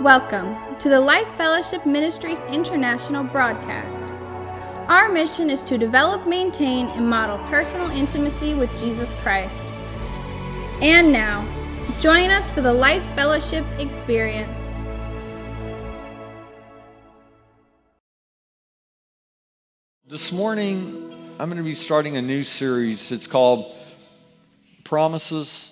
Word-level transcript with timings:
Welcome 0.00 0.76
to 0.80 0.88
the 0.88 1.00
Life 1.00 1.28
Fellowship 1.36 1.86
Ministries 1.86 2.40
International 2.48 3.22
broadcast. 3.22 4.12
Our 4.88 5.08
mission 5.08 5.48
is 5.48 5.62
to 5.64 5.78
develop, 5.78 6.26
maintain, 6.26 6.88
and 6.88 7.08
model 7.08 7.38
personal 7.46 7.88
intimacy 7.92 8.54
with 8.54 8.76
Jesus 8.80 9.14
Christ. 9.22 9.64
And 10.82 11.12
now, 11.12 11.46
join 12.00 12.30
us 12.30 12.50
for 12.50 12.60
the 12.60 12.72
Life 12.72 13.04
Fellowship 13.14 13.64
experience. 13.78 14.72
This 20.08 20.32
morning, 20.32 21.36
I'm 21.38 21.48
going 21.48 21.58
to 21.58 21.62
be 21.62 21.72
starting 21.72 22.16
a 22.16 22.22
new 22.22 22.42
series. 22.42 23.12
It's 23.12 23.28
called 23.28 23.72
Promises, 24.82 25.70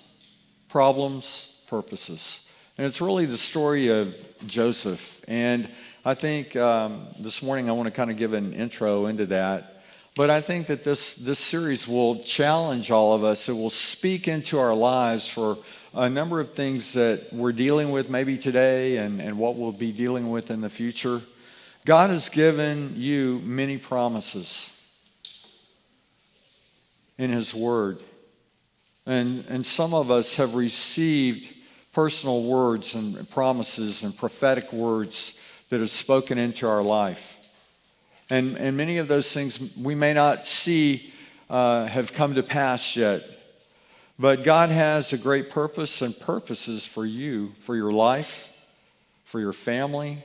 Problems, 0.69 1.61
Purposes. 1.67 2.47
And 2.83 2.89
it's 2.89 2.99
really 2.99 3.25
the 3.25 3.37
story 3.37 3.87
of 3.87 4.13
Joseph. 4.45 5.23
And 5.29 5.69
I 6.03 6.15
think 6.15 6.53
um, 6.57 7.07
this 7.17 7.41
morning 7.41 7.69
I 7.69 7.71
want 7.71 7.87
to 7.87 7.95
kind 7.95 8.11
of 8.11 8.17
give 8.17 8.33
an 8.33 8.51
intro 8.51 9.05
into 9.05 9.25
that. 9.27 9.85
But 10.17 10.29
I 10.29 10.41
think 10.41 10.67
that 10.67 10.83
this, 10.83 11.15
this 11.15 11.39
series 11.39 11.87
will 11.87 12.23
challenge 12.23 12.91
all 12.91 13.13
of 13.13 13.23
us. 13.23 13.47
It 13.47 13.53
will 13.53 13.69
speak 13.69 14.27
into 14.27 14.59
our 14.59 14.73
lives 14.75 15.29
for 15.29 15.59
a 15.93 16.09
number 16.09 16.41
of 16.41 16.55
things 16.55 16.91
that 16.91 17.29
we're 17.31 17.53
dealing 17.53 17.89
with 17.89 18.09
maybe 18.09 18.37
today 18.37 18.97
and, 18.97 19.21
and 19.21 19.37
what 19.37 19.55
we'll 19.55 19.71
be 19.71 19.93
dealing 19.93 20.29
with 20.29 20.51
in 20.51 20.59
the 20.59 20.69
future. 20.69 21.21
God 21.85 22.09
has 22.09 22.27
given 22.27 22.95
you 22.97 23.39
many 23.45 23.77
promises 23.77 24.77
in 27.17 27.31
His 27.31 27.55
Word. 27.55 27.99
And, 29.05 29.45
and 29.47 29.65
some 29.65 29.93
of 29.93 30.11
us 30.11 30.35
have 30.35 30.55
received 30.55 31.52
personal 31.93 32.43
words 32.43 32.95
and 32.95 33.29
promises 33.29 34.03
and 34.03 34.17
prophetic 34.17 34.73
words 34.73 35.39
that 35.69 35.79
have 35.79 35.91
spoken 35.91 36.37
into 36.37 36.67
our 36.67 36.81
life. 36.81 37.37
And, 38.29 38.57
and 38.57 38.75
many 38.75 38.97
of 38.97 39.07
those 39.07 39.31
things 39.31 39.75
we 39.77 39.93
may 39.95 40.13
not 40.13 40.47
see 40.47 41.13
uh, 41.49 41.85
have 41.85 42.13
come 42.13 42.35
to 42.35 42.43
pass 42.43 42.95
yet. 42.95 43.21
But 44.17 44.43
God 44.43 44.69
has 44.69 45.13
a 45.13 45.17
great 45.17 45.49
purpose 45.49 46.01
and 46.01 46.19
purposes 46.19 46.85
for 46.85 47.05
you, 47.05 47.51
for 47.59 47.75
your 47.75 47.91
life, 47.91 48.49
for 49.23 49.39
your 49.39 49.53
family. 49.53 50.23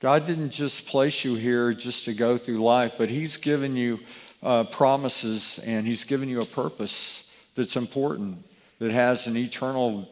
God 0.00 0.26
didn't 0.26 0.50
just 0.50 0.86
place 0.86 1.24
you 1.24 1.34
here 1.34 1.72
just 1.72 2.04
to 2.06 2.14
go 2.14 2.36
through 2.36 2.58
life, 2.58 2.94
but 2.98 3.10
He's 3.10 3.36
given 3.36 3.76
you 3.76 4.00
uh, 4.42 4.64
promises 4.64 5.58
and 5.66 5.86
He's 5.86 6.04
given 6.04 6.28
you 6.28 6.40
a 6.40 6.46
purpose 6.46 7.32
that's 7.54 7.76
important 7.76 8.44
that 8.78 8.90
has 8.90 9.26
an 9.26 9.36
eternal 9.36 10.08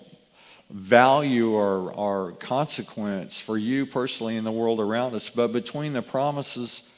value 0.71 1.53
or, 1.53 1.93
or 1.93 2.33
consequence 2.33 3.39
for 3.39 3.59
you 3.59 3.85
personally 3.85 4.37
in 4.37 4.45
the 4.45 4.53
world 4.53 4.81
around 4.81 5.15
us. 5.15 5.29
But 5.29 5.53
between 5.53 5.93
the 5.93 6.03
promises 6.03 6.89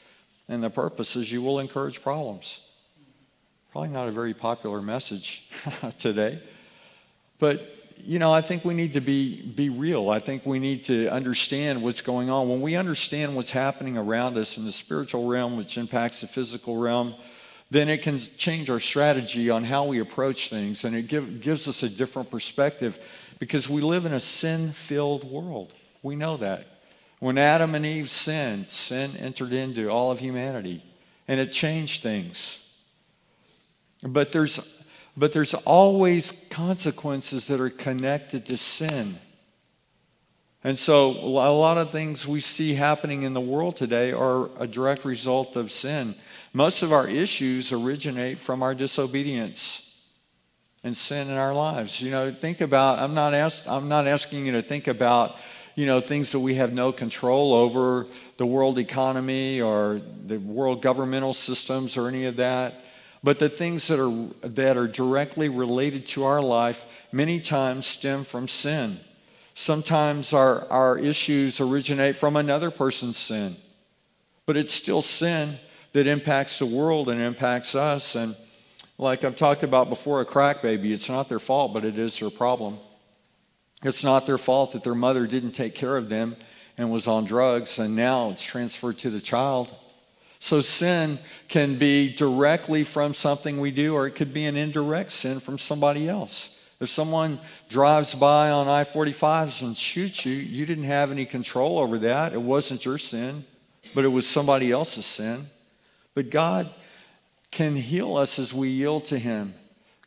and 0.47 0.63
the 0.63 0.69
purposes, 0.69 1.31
you 1.31 1.41
will 1.41 1.59
encourage 1.59 2.01
problems. 2.01 2.61
Probably 3.71 3.89
not 3.89 4.07
a 4.07 4.11
very 4.11 4.33
popular 4.33 4.81
message 4.81 5.49
today. 5.97 6.41
But, 7.39 7.69
you 7.97 8.19
know, 8.19 8.31
I 8.31 8.41
think 8.41 8.63
we 8.63 8.73
need 8.73 8.93
to 8.93 9.01
be, 9.01 9.41
be 9.41 9.67
real. 9.67 10.09
I 10.09 10.19
think 10.19 10.45
we 10.45 10.59
need 10.59 10.85
to 10.85 11.09
understand 11.09 11.83
what's 11.83 11.99
going 11.99 12.29
on. 12.29 12.47
When 12.47 12.61
we 12.61 12.75
understand 12.75 13.35
what's 13.35 13.51
happening 13.51 13.97
around 13.97 14.37
us 14.37 14.57
in 14.57 14.63
the 14.63 14.71
spiritual 14.71 15.27
realm, 15.27 15.57
which 15.57 15.77
impacts 15.77 16.21
the 16.21 16.27
physical 16.27 16.77
realm, 16.77 17.15
then 17.71 17.89
it 17.89 18.01
can 18.01 18.17
change 18.17 18.69
our 18.69 18.79
strategy 18.79 19.49
on 19.49 19.63
how 19.63 19.85
we 19.85 19.99
approach 19.99 20.49
things. 20.49 20.85
And 20.85 20.95
it 20.95 21.07
give, 21.07 21.41
gives 21.41 21.67
us 21.67 21.83
a 21.83 21.89
different 21.89 22.29
perspective 22.29 22.99
because 23.39 23.67
we 23.67 23.81
live 23.81 24.05
in 24.05 24.13
a 24.13 24.19
sin 24.19 24.71
filled 24.71 25.29
world. 25.29 25.73
We 26.03 26.15
know 26.15 26.37
that. 26.37 26.67
When 27.19 27.37
Adam 27.37 27.75
and 27.75 27.85
Eve 27.85 28.09
sinned, 28.09 28.69
sin 28.69 29.11
entered 29.17 29.51
into 29.51 29.89
all 29.89 30.11
of 30.11 30.19
humanity 30.19 30.83
and 31.27 31.39
it 31.39 31.51
changed 31.51 32.03
things. 32.03 32.61
But 34.03 34.31
there's, 34.31 34.83
but 35.17 35.33
there's 35.33 35.53
always 35.53 36.45
consequences 36.51 37.47
that 37.47 37.59
are 37.59 37.69
connected 37.69 38.45
to 38.47 38.57
sin. 38.57 39.15
And 40.63 40.77
so, 40.77 41.11
a 41.11 41.53
lot 41.53 41.77
of 41.77 41.91
things 41.91 42.27
we 42.27 42.39
see 42.39 42.73
happening 42.73 43.23
in 43.23 43.33
the 43.33 43.41
world 43.41 43.75
today 43.75 44.11
are 44.11 44.49
a 44.59 44.65
direct 44.65 45.05
result 45.05 45.55
of 45.55 45.71
sin. 45.71 46.15
Most 46.55 46.83
of 46.83 46.93
our 46.93 47.05
issues 47.05 47.73
originate 47.73 48.39
from 48.39 48.63
our 48.63 48.73
disobedience 48.73 49.99
and 50.85 50.95
sin 50.95 51.27
in 51.27 51.35
our 51.35 51.53
lives. 51.53 51.99
You 51.99 52.11
know, 52.11 52.31
think 52.31 52.61
about, 52.61 52.97
I'm 52.97 53.13
not, 53.13 53.33
ask, 53.33 53.67
I'm 53.67 53.89
not 53.89 54.07
asking 54.07 54.45
you 54.45 54.53
to 54.53 54.61
think 54.61 54.87
about, 54.87 55.35
you 55.75 55.85
know, 55.85 55.99
things 55.99 56.31
that 56.31 56.39
we 56.39 56.55
have 56.55 56.71
no 56.71 56.93
control 56.93 57.53
over, 57.53 58.07
the 58.37 58.45
world 58.45 58.79
economy 58.79 59.59
or 59.59 59.99
the 60.27 60.37
world 60.37 60.81
governmental 60.81 61.33
systems 61.33 61.97
or 61.97 62.07
any 62.07 62.23
of 62.23 62.37
that. 62.37 62.75
But 63.21 63.37
the 63.37 63.49
things 63.49 63.89
that 63.89 63.99
are, 63.99 64.47
that 64.47 64.77
are 64.77 64.87
directly 64.87 65.49
related 65.49 66.07
to 66.07 66.23
our 66.23 66.41
life 66.41 66.85
many 67.11 67.41
times 67.41 67.85
stem 67.85 68.23
from 68.23 68.47
sin. 68.47 68.97
Sometimes 69.55 70.31
our, 70.31 70.65
our 70.69 70.97
issues 70.97 71.59
originate 71.59 72.15
from 72.15 72.37
another 72.37 72.71
person's 72.71 73.17
sin, 73.17 73.57
but 74.45 74.55
it's 74.55 74.73
still 74.73 75.01
sin 75.01 75.57
that 75.95 76.07
impacts 76.07 76.59
the 76.59 76.65
world 76.65 77.07
and 77.07 77.21
impacts 77.21 77.73
us. 77.73 78.15
And 78.15 78.35
like 78.97 79.23
I've 79.23 79.37
talked 79.37 79.63
about 79.63 79.87
before, 79.87 80.19
a 80.19 80.25
crack 80.25 80.61
baby, 80.61 80.91
it's 80.91 81.07
not 81.07 81.29
their 81.29 81.39
fault, 81.39 81.73
but 81.73 81.85
it 81.85 81.97
is 81.97 82.19
their 82.19 82.29
problem. 82.29 82.77
It's 83.81 84.03
not 84.03 84.25
their 84.25 84.37
fault 84.37 84.73
that 84.73 84.83
their 84.83 84.93
mother 84.93 85.25
didn't 85.25 85.53
take 85.53 85.73
care 85.73 85.95
of 85.95 86.09
them 86.09 86.35
and 86.77 86.91
was 86.91 87.07
on 87.07 87.23
drugs, 87.23 87.79
and 87.79 87.95
now 87.95 88.31
it's 88.31 88.43
transferred 88.43 88.97
to 88.99 89.09
the 89.09 89.21
child. 89.21 89.73
So 90.39 90.59
sin 90.59 91.17
can 91.47 91.79
be 91.79 92.11
directly 92.11 92.83
from 92.83 93.13
something 93.13 93.61
we 93.61 93.71
do, 93.71 93.95
or 93.95 94.05
it 94.05 94.15
could 94.15 94.33
be 94.33 94.47
an 94.47 94.57
indirect 94.57 95.13
sin 95.13 95.39
from 95.39 95.57
somebody 95.57 96.09
else. 96.09 96.59
If 96.81 96.89
someone 96.89 97.39
drives 97.69 98.13
by 98.13 98.49
on 98.49 98.67
I 98.67 98.83
45s 98.83 99.61
and 99.61 99.77
shoots 99.77 100.25
you, 100.25 100.33
you 100.33 100.65
didn't 100.65 100.83
have 100.83 101.11
any 101.11 101.25
control 101.25 101.79
over 101.79 101.97
that. 101.99 102.33
It 102.33 102.41
wasn't 102.41 102.83
your 102.83 102.97
sin, 102.97 103.45
but 103.93 104.03
it 104.03 104.09
was 104.09 104.27
somebody 104.27 104.73
else's 104.73 105.05
sin. 105.05 105.45
But 106.15 106.31
God 106.31 106.69
can 107.51 107.75
heal 107.75 108.17
us 108.17 108.39
as 108.39 108.53
we 108.53 108.69
yield 108.69 109.05
to 109.05 109.19
Him. 109.19 109.53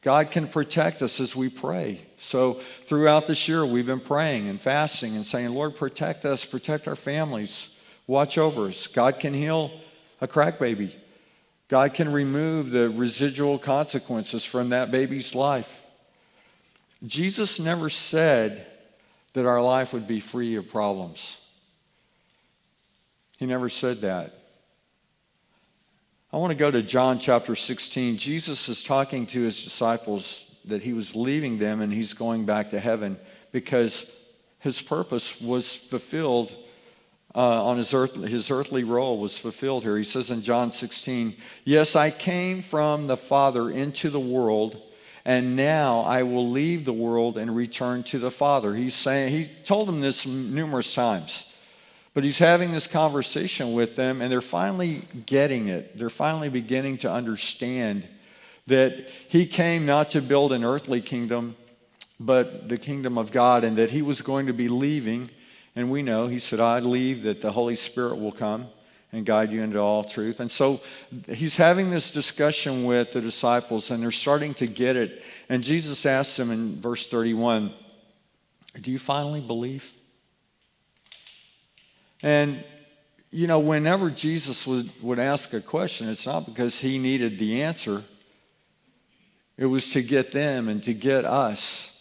God 0.03 0.31
can 0.31 0.49
protect 0.49 1.03
us 1.03 1.21
as 1.21 1.37
we 1.37 1.49
pray. 1.49 2.01
So, 2.19 2.55
throughout 2.87 3.27
this 3.27 3.49
year, 3.49 3.65
we've 3.65 3.87
been 3.87 4.01
praying 4.01 4.49
and 4.49 4.61
fasting 4.61 5.17
and 5.17 5.27
saying, 5.27 5.51
Lord, 5.51 5.77
protect 5.77 6.25
us, 6.25 6.45
protect 6.45 6.89
our 6.89 6.97
families, 6.97 7.79
watch 8.07 8.39
over 8.39 8.67
us. 8.67 8.87
God 8.87 9.21
can 9.21 9.35
heal 9.35 9.71
a 10.21 10.29
crack 10.29 10.59
baby. 10.59 10.97
God 11.69 11.95
can 11.95 12.11
remove 12.13 12.71
the 12.71 12.91
residual 12.91 13.59
consequences 13.59 14.45
from 14.45 14.71
that 14.71 14.91
baby's 14.91 15.35
life. 15.35 15.83
Jesus 17.07 17.61
never 17.61 17.91
said 17.91 18.67
that 19.35 19.47
our 19.47 19.63
life 19.63 19.93
would 19.93 20.09
be 20.09 20.21
free 20.21 20.57
of 20.57 20.69
problems. 20.69 21.39
He 23.37 23.47
never 23.47 23.69
said 23.69 23.99
that. 23.99 24.33
I 26.31 26.37
want 26.37 26.51
to 26.51 26.59
go 26.59 26.71
to 26.71 26.83
John 26.83 27.19
chapter 27.19 27.57
16. 27.57 28.19
Jesus 28.19 28.69
is 28.69 28.83
talking 28.83 29.27
to 29.29 29.41
his 29.41 29.65
disciples 29.65 30.61
that 30.67 30.83
he 30.83 30.93
was 30.93 31.17
leaving 31.17 31.59
them 31.59 31.81
and 31.81 31.91
he's 31.91 32.13
going 32.13 32.45
back 32.45 32.69
to 32.71 32.79
heaven 32.79 33.19
because 33.51 34.15
his 34.59 34.83
purpose 34.83 35.41
was 35.41 35.75
fulfilled 35.75 36.55
uh, 37.35 37.65
on 37.65 37.79
his, 37.79 37.95
earth, 37.95 38.15
his 38.15 38.51
earthly 38.51 38.85
role 38.85 39.19
was 39.19 39.39
fulfilled 39.39 39.85
here. 39.85 39.97
He 39.97 40.05
says 40.05 40.31
in 40.31 40.43
John 40.43 40.71
16, 40.71 41.35
Yes, 41.65 41.97
I 41.97 42.11
came 42.11 42.63
from 42.63 43.07
the 43.07 43.17
Father 43.17 43.71
into 43.71 44.11
the 44.11 44.21
world, 44.21 44.83
and 45.25 45.57
now 45.57 46.01
I 46.01 46.25
will 46.25 46.51
leave 46.51 46.85
the 46.85 46.93
world 46.93 47.39
and 47.39 47.57
return 47.57 48.03
to 48.05 48.19
the 48.19 48.31
Father. 48.31 48.75
He's 48.75 48.95
saying, 48.95 49.33
he 49.33 49.49
told 49.65 49.89
them 49.89 50.03
this 50.03 50.27
numerous 50.27 50.93
times. 50.93 51.48
But 52.19 52.25
he's 52.25 52.41
having 52.41 52.73
this 52.73 52.89
conversation 52.89 53.75
with 53.75 53.95
them, 53.95 54.21
and 54.21 54.33
they're 54.33 54.41
finally 54.41 55.03
getting 55.25 55.69
it. 55.69 55.97
They're 55.97 56.11
finally 56.11 56.49
beginning 56.49 56.99
to 56.99 57.13
understand 57.13 58.09
that 58.67 59.07
he 59.29 59.47
came 59.47 59.87
not 59.87 60.11
to 60.11 60.21
build 60.21 60.53
an 60.53 60.65
earthly 60.65 61.01
kingdom, 61.01 61.55
but 62.19 62.69
the 62.69 62.77
kingdom 62.77 63.19
of 63.19 63.31
God, 63.31 63.63
and 63.63 63.79
that 63.79 63.93
he 63.93 64.03
was 64.03 64.21
going 64.21 64.47
to 64.49 64.53
be 64.53 64.67
leaving. 64.67 65.31
And 65.77 65.93
we 65.93 66.03
know, 66.03 66.27
he 66.27 66.39
said, 66.39 66.59
I 66.59 66.81
leave 66.81 67.23
that 67.23 67.41
the 67.41 67.53
Holy 67.53 67.77
Spirit 67.77 68.19
will 68.19 68.33
come 68.33 68.67
and 69.13 69.25
guide 69.25 69.53
you 69.53 69.63
into 69.63 69.79
all 69.79 70.03
truth. 70.03 70.41
And 70.41 70.51
so 70.51 70.81
he's 71.29 71.57
having 71.57 71.89
this 71.89 72.11
discussion 72.11 72.83
with 72.85 73.13
the 73.13 73.21
disciples, 73.21 73.93
and 73.93 74.03
they're 74.03 74.11
starting 74.11 74.55
to 74.55 74.67
get 74.67 74.97
it. 74.97 75.23
And 75.49 75.63
Jesus 75.63 76.05
asks 76.05 76.37
them 76.37 76.51
in 76.51 76.81
verse 76.81 77.09
31 77.09 77.73
Do 78.81 78.91
you 78.91 78.99
finally 78.99 79.41
believe? 79.41 79.93
And, 82.23 82.65
you 83.31 83.47
know, 83.47 83.59
whenever 83.59 84.11
Jesus 84.11 84.67
would, 84.67 84.91
would 85.03 85.19
ask 85.19 85.53
a 85.53 85.61
question, 85.61 86.09
it's 86.09 86.27
not 86.27 86.47
because 86.47 86.81
he 86.81 86.99
needed 86.99 87.39
the 87.39 87.63
answer, 87.63 88.03
it 89.57 89.67
was 89.67 89.93
to 89.93 90.03
get 90.03 90.33
them 90.33 90.69
and 90.69 90.83
to 90.85 90.95
get 90.95 91.25
us. 91.25 91.95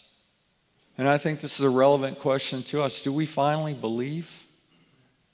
And 0.96 1.08
I 1.08 1.18
think 1.18 1.40
this 1.40 1.60
is 1.60 1.66
a 1.66 1.70
relevant 1.70 2.18
question 2.18 2.62
to 2.64 2.82
us. 2.82 3.02
Do 3.02 3.12
we 3.12 3.26
finally 3.26 3.74
believe? 3.74 4.44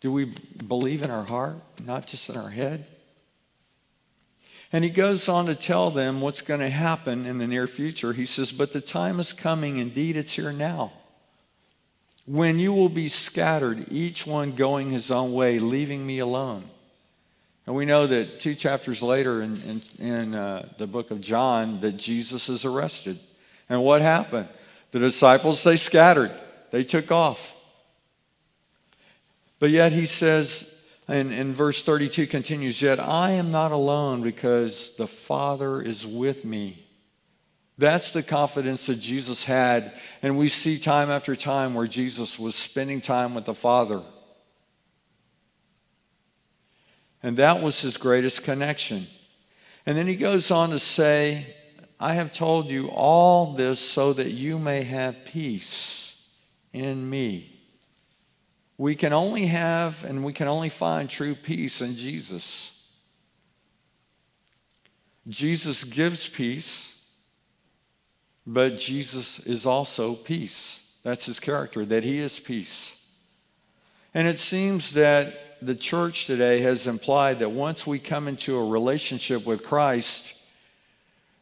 Do 0.01 0.13
we 0.13 0.27
believe 0.67 1.03
in 1.03 1.11
our 1.11 1.25
heart, 1.25 1.57
not 1.83 2.07
just 2.07 2.29
in 2.29 2.37
our 2.37 2.51
head? 2.51 2.87
And 4.75 4.83
he 4.83 4.91
goes 4.91 5.29
on 5.29 5.47
to 5.47 5.55
tell 5.55 5.91
them 5.91 6.21
what's 6.21 6.43
going 6.43 6.61
to 6.61 6.69
happen 6.69 7.27
in 7.27 7.39
the 7.39 7.47
near 7.47 7.67
future. 7.67 8.13
He 8.13 8.27
says, 8.27 8.53
But 8.53 8.73
the 8.73 8.81
time 8.81 9.21
is 9.21 9.33
coming, 9.33 9.79
indeed, 9.79 10.17
it's 10.17 10.33
here 10.33 10.53
now, 10.53 10.93
when 12.27 12.59
you 12.59 12.73
will 12.73 12.89
be 12.89 13.09
scattered, 13.09 13.87
each 13.91 14.27
one 14.27 14.53
going 14.53 14.91
his 14.91 15.11
own 15.11 15.33
way, 15.33 15.59
leaving 15.59 16.07
me 16.07 16.19
alone. 16.21 16.65
And 17.67 17.75
we 17.75 17.87
know 17.87 18.07
that 18.07 18.41
two 18.41 18.55
chapters 18.55 19.03
later 19.03 19.43
in, 19.43 19.83
in, 19.99 20.07
in 20.07 20.35
uh, 20.35 20.69
the 20.79 20.87
book 20.87 21.11
of 21.11 21.21
John, 21.21 21.81
that 21.81 21.97
Jesus 21.97 22.49
is 22.49 22.65
arrested. 22.65 23.19
And 23.69 23.83
what 23.83 24.03
happened? 24.03 24.49
The 24.91 24.99
disciples, 24.99 25.65
they 25.65 25.77
scattered, 25.77 26.31
they 26.71 26.85
took 26.85 27.11
off. 27.11 27.53
But 29.59 29.71
yet 29.71 29.93
he 29.93 30.05
says, 30.05 30.87
and 31.09 31.33
in 31.33 31.53
verse 31.53 31.83
32 31.83 32.27
continues, 32.27 32.81
Yet 32.81 33.01
I 33.01 33.33
am 33.33 33.51
not 33.51 33.73
alone 33.73 34.23
because 34.23 34.97
the 34.97 35.07
Father 35.07 35.83
is 35.83 36.07
with 36.07 36.45
me. 36.45 36.84
That's 37.77 38.13
the 38.13 38.23
confidence 38.23 38.87
that 38.87 39.01
Jesus 39.01 39.45
had. 39.45 39.93
And 40.23 40.39
we 40.39 40.49
see 40.49 40.79
time 40.79 41.11
after 41.11 41.35
time 41.35 41.75
where 41.75 41.89
Jesus 41.89 42.39
was 42.39 42.55
spending 42.55 43.01
time 43.01 43.35
with 43.35 43.47
the 43.47 43.55
Father. 43.55 44.03
And 47.23 47.37
that 47.39 47.63
was 47.63 47.81
his 47.81 47.97
greatest 47.97 48.45
connection. 48.45 49.07
And 49.87 49.97
then 49.97 50.07
he 50.07 50.15
goes 50.15 50.51
on 50.51 50.71
to 50.71 50.79
say, 50.79 51.47
I 51.99 52.15
have 52.15 52.33
told 52.33 52.69
you 52.69 52.89
all 52.89 53.55
this 53.55 53.81
so 53.81 54.13
that 54.13 54.31
you 54.31 54.59
may 54.59 54.83
have 54.83 55.25
peace 55.25 56.29
in 56.73 57.09
me. 57.09 57.51
We 58.77 58.95
can 58.95 59.13
only 59.13 59.47
have 59.47 60.05
and 60.05 60.25
we 60.25 60.33
can 60.33 60.49
only 60.49 60.69
find 60.69 61.09
true 61.09 61.35
peace 61.35 61.81
in 61.81 61.95
Jesus. 61.95 62.93
Jesus 65.29 65.85
gives 65.85 66.29
peace, 66.29 66.94
but 68.47 68.77
Jesus 68.77 69.41
is 69.47 69.67
also 69.67 70.15
peace. 70.15 70.99
That's 71.03 71.27
his 71.27 71.41
character, 71.41 71.85
that 71.85 72.05
he 72.05 72.19
is 72.19 72.41
peace. 72.41 73.01
And 74.13 74.29
it 74.29 74.39
seems 74.39 74.95
that 74.95 75.35
the 75.61 75.75
church 75.75 76.27
today 76.27 76.61
has 76.61 76.87
implied 76.87 77.39
that 77.39 77.51
once 77.51 77.87
we 77.87 77.99
come 77.99 78.29
into 78.29 78.57
a 78.57 78.69
relationship 78.69 79.47
with 79.47 79.65
Christ, 79.65 80.41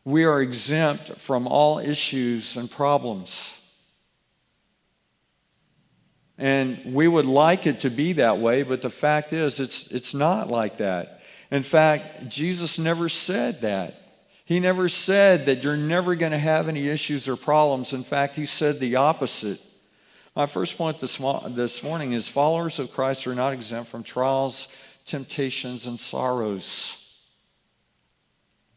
we 0.05 0.25
are 0.25 0.41
exempt 0.41 1.17
from 1.19 1.47
all 1.47 1.79
issues 1.79 2.57
and 2.57 2.71
problems. 2.71 3.59
And 6.39 6.95
we 6.95 7.07
would 7.07 7.27
like 7.27 7.67
it 7.67 7.81
to 7.81 7.91
be 7.91 8.15
that 8.15 8.39
way, 8.39 8.63
but 8.63 8.83
the 8.83 8.91
fact 8.91 9.33
is, 9.33 9.61
it's, 9.61 9.93
it's 9.93 10.15
not 10.15 10.49
like 10.49 10.79
that. 10.79 11.21
In 11.51 11.63
fact, 11.63 12.29
Jesus 12.29 12.79
never 12.79 13.09
said 13.09 13.61
that. 13.61 14.02
He 14.45 14.59
never 14.61 14.89
said 14.89 15.47
that 15.47 15.63
you're 15.63 15.77
never 15.77 16.15
going 16.15 16.33
to 16.33 16.39
have 16.39 16.69
any 16.69 16.89
issues 16.89 17.29
or 17.29 17.37
problems. 17.37 17.93
In 17.93 18.05
fact, 18.05 18.35
he 18.37 18.45
said 18.45 18.79
the 18.79 18.97
opposite. 18.97 19.61
My 20.35 20.47
first 20.47 20.77
point 20.77 20.99
this, 20.99 21.19
this 21.49 21.83
morning 21.83 22.13
is 22.13 22.29
followers 22.29 22.79
of 22.79 22.93
Christ 22.93 23.27
are 23.27 23.35
not 23.35 23.53
exempt 23.53 23.91
from 23.91 24.03
trials, 24.03 24.69
temptations, 25.05 25.87
and 25.87 25.99
sorrows. 25.99 26.99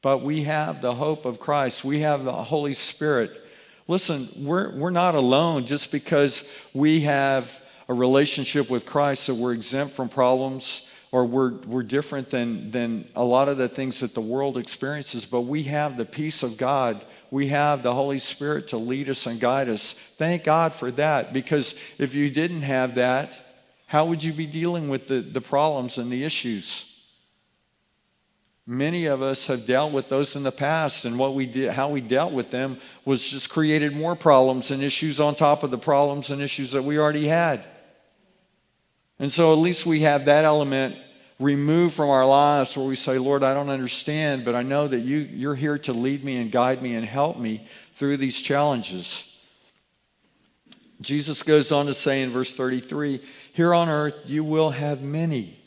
But 0.01 0.21
we 0.21 0.43
have 0.43 0.81
the 0.81 0.93
hope 0.93 1.25
of 1.25 1.39
Christ, 1.39 1.83
we 1.83 2.01
have 2.01 2.25
the 2.25 2.31
Holy 2.31 2.73
Spirit. 2.73 3.41
Listen, 3.87 4.27
we're, 4.45 4.75
we're 4.75 4.91
not 4.91 5.15
alone 5.15 5.65
just 5.65 5.91
because 5.91 6.47
we 6.73 7.01
have 7.01 7.61
a 7.87 7.93
relationship 7.93 8.69
with 8.69 8.85
Christ 8.85 9.27
that 9.27 9.35
we're 9.35 9.53
exempt 9.53 9.95
from 9.95 10.09
problems 10.09 10.89
or 11.15 11.25
we're, 11.25 11.53
we're 11.65 11.83
different 11.83 12.29
than, 12.29 12.71
than 12.71 13.07
a 13.15 13.23
lot 13.23 13.47
of 13.47 13.57
the 13.57 13.69
things 13.69 14.01
that 14.01 14.13
the 14.13 14.21
world 14.21 14.57
experiences, 14.57 15.25
but 15.25 15.41
we 15.41 15.63
have 15.63 15.95
the 15.95 16.05
peace 16.05 16.43
of 16.43 16.57
God 16.57 17.01
we 17.31 17.47
have 17.47 17.83
the 17.83 17.93
Holy 17.93 18.19
Spirit 18.19 18.69
to 18.69 18.77
lead 18.77 19.09
us 19.09 19.25
and 19.25 19.41
guide 19.41 19.67
us. 19.67 19.93
Thank 20.17 20.45
God 20.45 20.73
for 20.73 20.89
that 20.91 21.33
because 21.33 21.75
if 21.97 22.15
you 22.15 22.29
didn't 22.29 22.61
have 22.61 22.95
that, 22.95 23.29
how 23.87 24.05
would 24.05 24.23
you 24.23 24.31
be 24.31 24.45
dealing 24.45 24.87
with 24.87 25.07
the, 25.07 25.19
the 25.19 25.41
problems 25.41 25.97
and 25.97 26.09
the 26.09 26.23
issues? 26.23 26.91
Many 28.65 29.07
of 29.07 29.21
us 29.21 29.47
have 29.47 29.65
dealt 29.65 29.91
with 29.91 30.07
those 30.07 30.35
in 30.35 30.43
the 30.43 30.51
past, 30.51 31.05
and 31.05 31.19
what 31.19 31.35
we 31.35 31.45
did, 31.45 31.71
how 31.71 31.89
we 31.89 31.99
dealt 31.99 32.31
with 32.31 32.51
them 32.51 32.79
was 33.03 33.27
just 33.27 33.49
created 33.49 33.95
more 33.95 34.15
problems 34.15 34.71
and 34.71 34.81
issues 34.81 35.19
on 35.19 35.35
top 35.35 35.61
of 35.61 35.71
the 35.71 35.77
problems 35.77 36.31
and 36.31 36.41
issues 36.41 36.71
that 36.71 36.83
we 36.83 36.97
already 36.97 37.27
had. 37.27 37.63
And 39.19 39.31
so 39.31 39.51
at 39.51 39.59
least 39.59 39.85
we 39.85 39.99
have 40.01 40.25
that 40.25 40.45
element 40.45 40.95
remove 41.39 41.93
from 41.93 42.09
our 42.09 42.25
lives 42.25 42.77
where 42.77 42.85
we 42.85 42.95
say, 42.95 43.17
Lord, 43.17 43.43
I 43.43 43.53
don't 43.53 43.69
understand, 43.69 44.45
but 44.45 44.55
I 44.55 44.63
know 44.63 44.87
that 44.87 44.99
you, 44.99 45.17
you're 45.17 45.55
here 45.55 45.77
to 45.79 45.93
lead 45.93 46.23
me 46.23 46.37
and 46.37 46.51
guide 46.51 46.81
me 46.81 46.95
and 46.95 47.05
help 47.05 47.37
me 47.37 47.67
through 47.95 48.17
these 48.17 48.41
challenges. 48.41 49.31
Jesus 51.01 51.43
goes 51.43 51.71
on 51.71 51.87
to 51.87 51.93
say 51.93 52.21
in 52.21 52.29
verse 52.29 52.55
33 52.55 53.21
Here 53.53 53.73
on 53.73 53.89
earth 53.89 54.15
you 54.25 54.43
will 54.43 54.71
have 54.71 55.01
many 55.01 55.59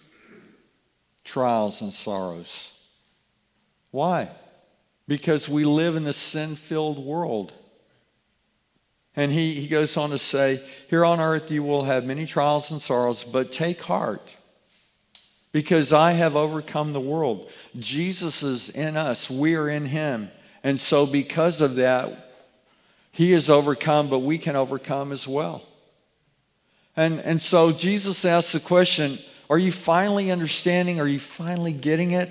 trials 1.25 1.83
and 1.83 1.93
sorrows. 1.93 2.73
Why? 3.91 4.31
Because 5.07 5.49
we 5.49 5.65
live 5.65 5.97
in 5.97 6.07
a 6.07 6.13
sin 6.13 6.57
filled 6.57 6.99
world. 6.99 7.53
And 9.17 9.33
he, 9.33 9.55
he 9.55 9.69
goes 9.69 9.97
on 9.97 10.11
to 10.11 10.19
say, 10.19 10.63
Here 10.89 11.05
on 11.05 11.21
earth 11.21 11.51
you 11.51 11.63
will 11.63 11.85
have 11.85 12.05
many 12.05 12.25
trials 12.25 12.71
and 12.71 12.81
sorrows, 12.81 13.23
but 13.23 13.53
take 13.53 13.83
heart 13.83 14.37
because 15.59 15.93
I 15.93 16.13
have 16.13 16.37
overcome 16.37 16.93
the 16.93 17.01
world. 17.01 17.51
Jesus 17.77 18.45
is 18.45 18.69
in 18.69 18.97
us, 18.97 19.29
we 19.29 19.57
are 19.57 19.69
in 19.69 19.85
him. 19.85 20.31
And 20.63 20.81
so, 20.81 21.05
because 21.05 21.61
of 21.61 21.75
that, 21.75 22.31
he 23.11 23.33
is 23.33 23.51
overcome, 23.51 24.09
but 24.09 24.21
we 24.21 24.39
can 24.39 24.55
overcome 24.55 25.11
as 25.11 25.27
well. 25.27 25.65
And, 26.97 27.19
and 27.19 27.43
so, 27.43 27.73
Jesus 27.73 28.25
asks 28.25 28.53
the 28.53 28.61
question 28.61 29.19
Are 29.51 29.59
you 29.59 29.73
finally 29.73 30.31
understanding? 30.31 31.01
Are 31.01 31.09
you 31.09 31.19
finally 31.19 31.73
getting 31.73 32.13
it? 32.13 32.31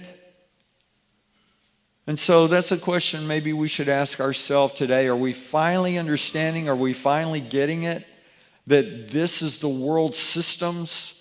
And 2.07 2.17
so, 2.17 2.47
that's 2.47 2.71
a 2.71 2.77
question 2.77 3.27
maybe 3.27 3.51
we 3.51 3.67
should 3.67 3.89
ask 3.89 4.21
ourselves 4.21 4.75
today. 4.75 5.07
Are 5.07 5.17
we 5.17 5.33
finally 5.33 5.97
understanding? 5.97 6.69
Are 6.69 6.77
we 6.77 6.93
finally 6.93 7.41
getting 7.41 7.83
it? 7.83 8.07
That 8.67 9.09
this 9.09 9.41
is 9.41 9.59
the 9.59 9.67
world 9.67 10.15
systems 10.15 11.16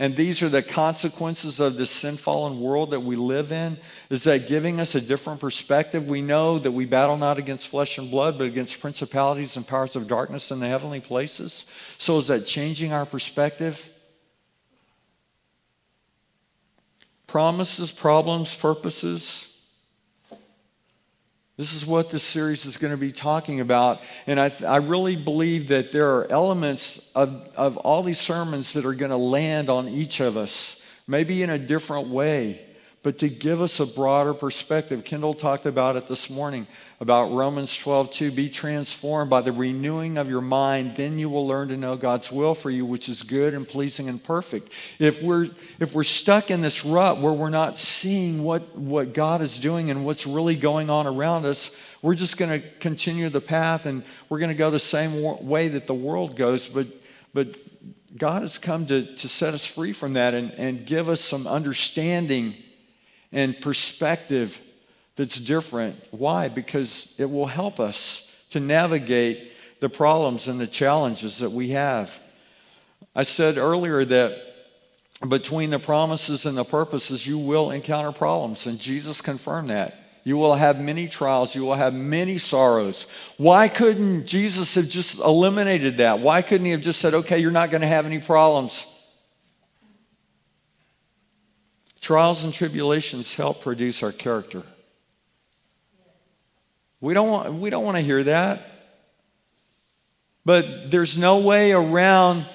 and 0.00 0.14
these 0.14 0.44
are 0.44 0.48
the 0.48 0.62
consequences 0.62 1.58
of 1.58 1.74
this 1.74 1.90
sin 1.90 2.16
fallen 2.16 2.60
world 2.60 2.92
that 2.92 3.00
we 3.00 3.16
live 3.16 3.50
in. 3.50 3.76
Is 4.10 4.22
that 4.24 4.46
giving 4.46 4.78
us 4.78 4.94
a 4.94 5.00
different 5.00 5.40
perspective? 5.40 6.08
We 6.08 6.22
know 6.22 6.60
that 6.60 6.70
we 6.70 6.84
battle 6.84 7.16
not 7.16 7.36
against 7.36 7.66
flesh 7.66 7.98
and 7.98 8.08
blood, 8.08 8.38
but 8.38 8.46
against 8.46 8.80
principalities 8.80 9.56
and 9.56 9.66
powers 9.66 9.96
of 9.96 10.06
darkness 10.06 10.52
in 10.52 10.60
the 10.60 10.68
heavenly 10.68 11.00
places. 11.00 11.64
So, 11.98 12.16
is 12.18 12.28
that 12.28 12.44
changing 12.44 12.92
our 12.92 13.06
perspective? 13.06 13.88
Promises, 17.26 17.90
problems, 17.90 18.54
purposes. 18.54 19.47
This 21.58 21.74
is 21.74 21.84
what 21.84 22.10
this 22.10 22.22
series 22.22 22.64
is 22.66 22.76
going 22.76 22.92
to 22.92 22.96
be 22.96 23.10
talking 23.10 23.58
about. 23.58 24.00
And 24.28 24.38
I, 24.38 24.52
I 24.64 24.76
really 24.76 25.16
believe 25.16 25.68
that 25.68 25.90
there 25.90 26.14
are 26.14 26.30
elements 26.30 27.10
of, 27.16 27.50
of 27.56 27.76
all 27.78 28.04
these 28.04 28.20
sermons 28.20 28.72
that 28.74 28.86
are 28.86 28.94
going 28.94 29.10
to 29.10 29.16
land 29.16 29.68
on 29.68 29.88
each 29.88 30.20
of 30.20 30.36
us, 30.36 30.80
maybe 31.08 31.42
in 31.42 31.50
a 31.50 31.58
different 31.58 32.08
way 32.08 32.64
but 33.02 33.18
to 33.18 33.28
give 33.28 33.60
us 33.62 33.78
a 33.78 33.86
broader 33.86 34.34
perspective. 34.34 35.04
Kendall 35.04 35.34
talked 35.34 35.66
about 35.66 35.96
it 35.96 36.08
this 36.08 36.28
morning 36.28 36.66
about 37.00 37.30
Romans 37.30 37.76
12, 37.76 38.10
2. 38.10 38.30
Be 38.32 38.50
transformed 38.50 39.30
by 39.30 39.40
the 39.40 39.52
renewing 39.52 40.18
of 40.18 40.28
your 40.28 40.40
mind, 40.40 40.96
then 40.96 41.18
you 41.18 41.30
will 41.30 41.46
learn 41.46 41.68
to 41.68 41.76
know 41.76 41.96
God's 41.96 42.32
will 42.32 42.56
for 42.56 42.70
you, 42.70 42.84
which 42.84 43.08
is 43.08 43.22
good 43.22 43.54
and 43.54 43.68
pleasing 43.68 44.08
and 44.08 44.22
perfect. 44.22 44.72
If 44.98 45.22
we're 45.22 45.48
if 45.78 45.94
we're 45.94 46.02
stuck 46.02 46.50
in 46.50 46.60
this 46.60 46.84
rut 46.84 47.18
where 47.20 47.32
we're 47.32 47.50
not 47.50 47.78
seeing 47.78 48.42
what, 48.42 48.76
what 48.76 49.12
God 49.12 49.42
is 49.42 49.58
doing 49.58 49.90
and 49.90 50.04
what's 50.04 50.26
really 50.26 50.56
going 50.56 50.90
on 50.90 51.06
around 51.06 51.46
us, 51.46 51.76
we're 52.02 52.16
just 52.16 52.36
going 52.36 52.60
to 52.60 52.68
continue 52.80 53.28
the 53.28 53.40
path 53.40 53.86
and 53.86 54.02
we're 54.28 54.40
going 54.40 54.50
to 54.50 54.56
go 54.56 54.70
the 54.70 54.78
same 54.78 55.46
way 55.46 55.68
that 55.68 55.86
the 55.86 55.94
world 55.94 56.36
goes. 56.36 56.68
But 56.68 56.88
but 57.32 57.56
God 58.16 58.42
has 58.42 58.58
come 58.58 58.86
to, 58.86 59.14
to 59.16 59.28
set 59.28 59.54
us 59.54 59.64
free 59.64 59.92
from 59.92 60.14
that 60.14 60.34
and, 60.34 60.50
and 60.52 60.84
give 60.84 61.08
us 61.08 61.20
some 61.20 61.46
understanding 61.46 62.54
and 63.32 63.60
perspective 63.60 64.60
that's 65.16 65.38
different. 65.38 65.96
Why? 66.10 66.48
Because 66.48 67.14
it 67.18 67.28
will 67.28 67.46
help 67.46 67.80
us 67.80 68.24
to 68.50 68.60
navigate 68.60 69.52
the 69.80 69.88
problems 69.88 70.48
and 70.48 70.60
the 70.60 70.66
challenges 70.66 71.38
that 71.38 71.50
we 71.50 71.70
have. 71.70 72.18
I 73.14 73.24
said 73.24 73.58
earlier 73.58 74.04
that 74.04 74.38
between 75.28 75.70
the 75.70 75.78
promises 75.78 76.46
and 76.46 76.56
the 76.56 76.64
purposes, 76.64 77.26
you 77.26 77.38
will 77.38 77.72
encounter 77.72 78.12
problems, 78.12 78.66
and 78.66 78.78
Jesus 78.78 79.20
confirmed 79.20 79.70
that. 79.70 79.96
You 80.24 80.36
will 80.36 80.54
have 80.54 80.78
many 80.78 81.08
trials. 81.08 81.54
You 81.54 81.62
will 81.62 81.74
have 81.74 81.94
many 81.94 82.36
sorrows. 82.36 83.06
Why 83.38 83.66
couldn't 83.66 84.26
Jesus 84.26 84.74
have 84.74 84.88
just 84.88 85.18
eliminated 85.18 85.96
that? 85.96 86.20
Why 86.20 86.42
couldn't 86.42 86.66
he 86.66 86.72
have 86.72 86.82
just 86.82 87.00
said, 87.00 87.14
okay, 87.14 87.38
you're 87.38 87.50
not 87.50 87.70
going 87.70 87.80
to 87.80 87.86
have 87.86 88.04
any 88.04 88.18
problems? 88.18 88.87
Trials 92.00 92.44
and 92.44 92.52
tribulations 92.52 93.34
help 93.34 93.62
produce 93.62 94.02
our 94.02 94.12
character. 94.12 94.62
We 97.00 97.14
don't 97.14 97.28
want, 97.28 97.54
we 97.54 97.70
don't 97.70 97.84
want 97.84 97.96
to 97.96 98.02
hear 98.02 98.24
that. 98.24 98.60
But 100.44 100.90
there's 100.90 101.18
no 101.18 101.38
way 101.38 101.72
around 101.72 102.46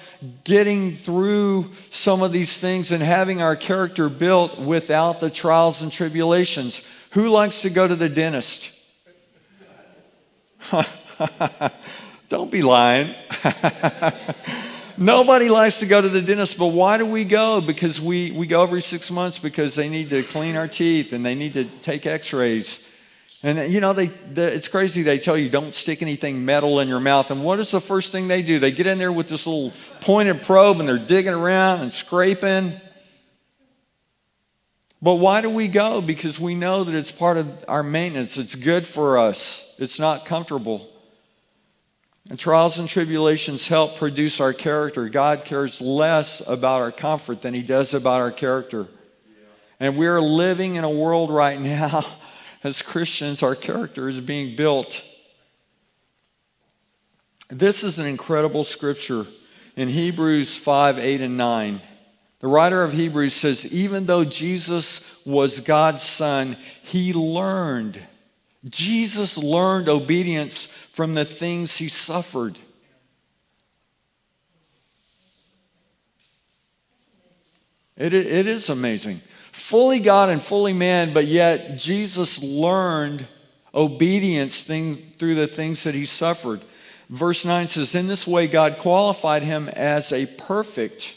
getting 0.44 0.96
through 0.96 1.66
some 1.90 2.22
of 2.22 2.32
these 2.32 2.58
things 2.58 2.92
and 2.92 3.02
having 3.02 3.42
our 3.42 3.56
character 3.56 4.08
built 4.08 4.58
without 4.58 5.20
the 5.20 5.30
trials 5.30 5.82
and 5.82 5.92
tribulations. 5.92 6.82
Who 7.10 7.28
likes 7.28 7.62
to 7.62 7.70
go 7.70 7.86
to 7.86 7.94
the 7.94 8.08
dentist? 8.08 8.72
Don't 12.28 12.50
be 12.50 12.62
lying. 12.62 13.14
Nobody 14.96 15.48
likes 15.48 15.80
to 15.80 15.86
go 15.86 16.00
to 16.00 16.08
the 16.08 16.22
dentist, 16.22 16.56
but 16.56 16.68
why 16.68 16.98
do 16.98 17.06
we 17.06 17.24
go? 17.24 17.60
Because 17.60 18.00
we, 18.00 18.30
we 18.30 18.46
go 18.46 18.62
every 18.62 18.80
six 18.80 19.10
months 19.10 19.40
because 19.40 19.74
they 19.74 19.88
need 19.88 20.10
to 20.10 20.22
clean 20.22 20.54
our 20.54 20.68
teeth 20.68 21.12
and 21.12 21.26
they 21.26 21.34
need 21.34 21.54
to 21.54 21.64
take 21.64 22.06
x 22.06 22.32
rays. 22.32 22.88
And 23.42 23.72
you 23.72 23.80
know, 23.80 23.92
they, 23.92 24.06
they, 24.06 24.52
it's 24.52 24.68
crazy. 24.68 25.02
They 25.02 25.18
tell 25.18 25.36
you 25.36 25.50
don't 25.50 25.74
stick 25.74 26.00
anything 26.00 26.44
metal 26.44 26.78
in 26.78 26.88
your 26.88 27.00
mouth. 27.00 27.32
And 27.32 27.42
what 27.44 27.58
is 27.58 27.72
the 27.72 27.80
first 27.80 28.12
thing 28.12 28.28
they 28.28 28.42
do? 28.42 28.60
They 28.60 28.70
get 28.70 28.86
in 28.86 28.98
there 28.98 29.12
with 29.12 29.28
this 29.28 29.46
little 29.46 29.72
pointed 30.00 30.42
probe 30.42 30.78
and 30.78 30.88
they're 30.88 30.98
digging 30.98 31.34
around 31.34 31.80
and 31.80 31.92
scraping. 31.92 32.72
But 35.02 35.16
why 35.16 35.40
do 35.40 35.50
we 35.50 35.66
go? 35.66 36.00
Because 36.00 36.38
we 36.38 36.54
know 36.54 36.84
that 36.84 36.94
it's 36.94 37.12
part 37.12 37.36
of 37.36 37.64
our 37.68 37.82
maintenance. 37.82 38.38
It's 38.38 38.54
good 38.54 38.86
for 38.86 39.18
us, 39.18 39.74
it's 39.78 39.98
not 39.98 40.24
comfortable. 40.24 40.88
And 42.30 42.38
trials 42.38 42.78
and 42.78 42.88
tribulations 42.88 43.68
help 43.68 43.96
produce 43.96 44.40
our 44.40 44.54
character. 44.54 45.08
God 45.08 45.44
cares 45.44 45.80
less 45.80 46.40
about 46.46 46.80
our 46.80 46.92
comfort 46.92 47.42
than 47.42 47.52
He 47.52 47.62
does 47.62 47.92
about 47.92 48.22
our 48.22 48.32
character. 48.32 48.88
And 49.78 49.98
we're 49.98 50.20
living 50.20 50.76
in 50.76 50.84
a 50.84 50.90
world 50.90 51.30
right 51.30 51.60
now 51.60 52.04
as 52.64 52.80
Christians, 52.80 53.42
our 53.42 53.54
character 53.54 54.08
is 54.08 54.20
being 54.20 54.56
built. 54.56 55.04
This 57.48 57.84
is 57.84 57.98
an 57.98 58.06
incredible 58.06 58.64
scripture 58.64 59.26
in 59.76 59.88
Hebrews 59.88 60.56
5 60.56 60.98
8 60.98 61.20
and 61.20 61.36
9. 61.36 61.80
The 62.40 62.48
writer 62.48 62.82
of 62.82 62.92
Hebrews 62.92 63.34
says, 63.34 63.66
even 63.72 64.06
though 64.06 64.24
Jesus 64.24 65.22
was 65.26 65.60
God's 65.60 66.02
son, 66.02 66.56
he 66.82 67.12
learned. 67.12 68.00
Jesus 68.68 69.36
learned 69.36 69.88
obedience 69.88 70.66
from 70.92 71.14
the 71.14 71.24
things 71.24 71.76
he 71.76 71.88
suffered. 71.88 72.58
It, 77.96 78.14
it 78.14 78.46
is 78.46 78.70
amazing 78.70 79.20
fully 79.54 80.00
God 80.00 80.30
and 80.30 80.42
fully 80.42 80.72
man, 80.72 81.14
but 81.14 81.26
yet 81.26 81.78
Jesus 81.78 82.42
learned 82.42 83.26
obedience 83.72 84.64
thing, 84.64 84.94
through 84.94 85.36
the 85.36 85.46
things 85.46 85.84
that 85.84 85.94
he 85.94 86.04
suffered. 86.04 86.60
Verse 87.08 87.44
9 87.44 87.68
says, 87.68 87.94
In 87.94 88.08
this 88.08 88.26
way, 88.26 88.48
God 88.48 88.78
qualified 88.78 89.42
him 89.42 89.68
as 89.68 90.12
a 90.12 90.26
perfect 90.26 91.16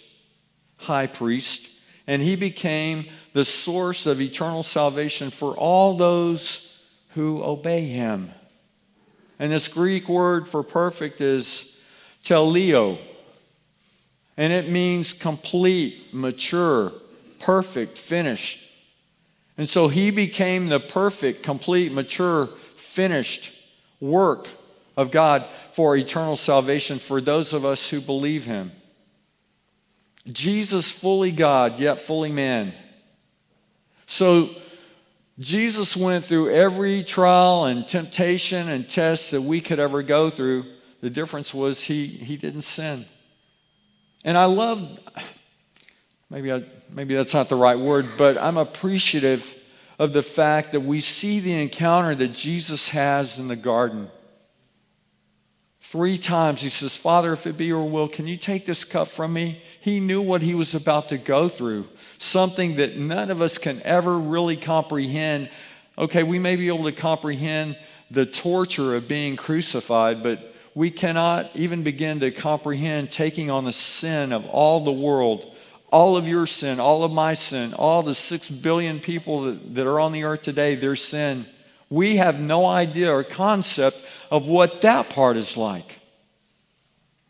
high 0.78 1.08
priest, 1.08 1.82
and 2.06 2.22
he 2.22 2.36
became 2.36 3.08
the 3.34 3.44
source 3.44 4.06
of 4.06 4.22
eternal 4.22 4.64
salvation 4.64 5.32
for 5.32 5.56
all 5.56 5.98
those 5.98 6.67
who 7.18 7.44
obey 7.44 7.82
him. 7.82 8.30
And 9.40 9.52
this 9.52 9.68
Greek 9.68 10.08
word 10.08 10.48
for 10.48 10.62
perfect 10.62 11.20
is 11.20 11.82
teleo, 12.24 13.00
and 14.38 14.54
it 14.54 14.70
means 14.70 15.14
complete, 15.14 16.14
mature, 16.14 16.92
perfect, 17.40 17.98
finished. 17.98 18.64
And 19.58 19.68
so 19.68 19.88
he 19.88 20.12
became 20.12 20.70
the 20.70 20.80
perfect, 20.80 21.42
complete, 21.42 21.92
mature, 21.92 22.50
finished 22.76 23.52
work 24.00 24.48
of 24.96 25.10
God 25.10 25.44
for 25.74 25.98
eternal 25.98 26.36
salvation 26.36 27.00
for 27.00 27.20
those 27.20 27.52
of 27.52 27.66
us 27.66 27.90
who 27.90 28.00
believe 28.00 28.46
him. 28.46 28.72
Jesus, 30.32 30.92
fully 30.92 31.32
God, 31.32 31.80
yet 31.80 32.00
fully 32.00 32.32
man. 32.32 32.76
So 34.06 34.50
Jesus 35.40 35.96
went 35.96 36.26
through 36.26 36.50
every 36.50 37.04
trial 37.04 37.66
and 37.66 37.88
temptation 37.88 38.70
and 38.70 38.90
test 38.90 39.32
that 39.32 39.42
we 39.42 39.62
could 39.62 39.80
ever 39.80 40.02
go 40.02 40.30
through. 40.30 40.66
The 41.02 41.10
difference 41.12 41.54
was 41.54 41.84
he, 41.84 42.08
he 42.08 42.38
didn't 42.38 42.64
sin. 42.64 43.06
And 44.26 44.36
I 44.36 44.46
love, 44.46 45.00
maybe, 46.30 46.52
I, 46.52 46.64
maybe 46.92 47.14
that's 47.14 47.36
not 47.36 47.50
the 47.50 47.56
right 47.56 47.78
word, 47.78 48.08
but 48.18 48.38
I'm 48.38 48.58
appreciative 48.58 49.54
of 50.00 50.12
the 50.12 50.24
fact 50.24 50.72
that 50.72 50.82
we 50.82 51.00
see 51.00 51.40
the 51.40 51.54
encounter 51.54 52.16
that 52.16 52.30
Jesus 52.30 52.90
has 52.90 53.38
in 53.38 53.48
the 53.48 53.56
garden. 53.56 54.10
Three 55.82 56.18
times 56.18 56.62
he 56.62 56.70
says, 56.70 56.98
Father, 56.98 57.32
if 57.34 57.48
it 57.48 57.58
be 57.58 57.66
your 57.66 57.88
will, 57.88 58.08
can 58.08 58.28
you 58.28 58.38
take 58.38 58.66
this 58.66 58.84
cup 58.84 59.08
from 59.08 59.34
me? 59.34 59.62
He 59.88 60.02
knew 60.02 60.22
what 60.22 60.42
he 60.42 60.54
was 60.54 60.76
about 60.76 61.08
to 61.10 61.18
go 61.18 61.48
through, 61.48 61.88
something 62.18 62.76
that 62.76 62.98
none 62.98 63.32
of 63.32 63.42
us 63.42 63.58
can 63.58 63.82
ever 63.84 64.18
really 64.18 64.58
comprehend. 64.58 65.50
Okay, 65.98 66.24
we 66.24 66.40
may 66.40 66.58
be 66.58 66.68
able 66.68 66.84
to 66.84 66.92
comprehend 66.92 67.78
the 68.12 68.26
torture 68.26 68.98
of 68.98 69.08
being 69.08 69.38
crucified, 69.38 70.22
but 70.22 70.54
we 70.76 70.92
cannot 70.92 71.50
even 71.56 71.84
begin 71.84 72.20
to 72.20 72.32
comprehend 72.32 73.10
taking 73.12 73.50
on 73.50 73.64
the 73.64 73.72
sin 73.72 74.34
of 74.34 74.46
all 74.48 74.84
the 74.84 74.92
world 74.92 75.56
all 75.90 76.18
of 76.18 76.28
your 76.28 76.46
sin, 76.46 76.82
all 76.82 77.06
of 77.06 77.14
my 77.14 77.34
sin, 77.34 77.74
all 77.74 78.04
the 78.04 78.14
six 78.14 78.50
billion 78.50 79.00
people 79.00 79.44
that, 79.44 79.76
that 79.76 79.88
are 79.88 80.02
on 80.02 80.12
the 80.12 80.26
earth 80.26 80.42
today, 80.42 80.76
their 80.76 80.98
sin. 80.98 81.46
We 81.90 82.18
have 82.18 82.42
no 82.42 82.66
idea 82.66 83.10
or 83.10 83.24
concept 83.24 84.04
of 84.30 84.50
what 84.50 84.82
that 84.82 85.10
part 85.10 85.38
is 85.38 85.56
like. 85.56 86.00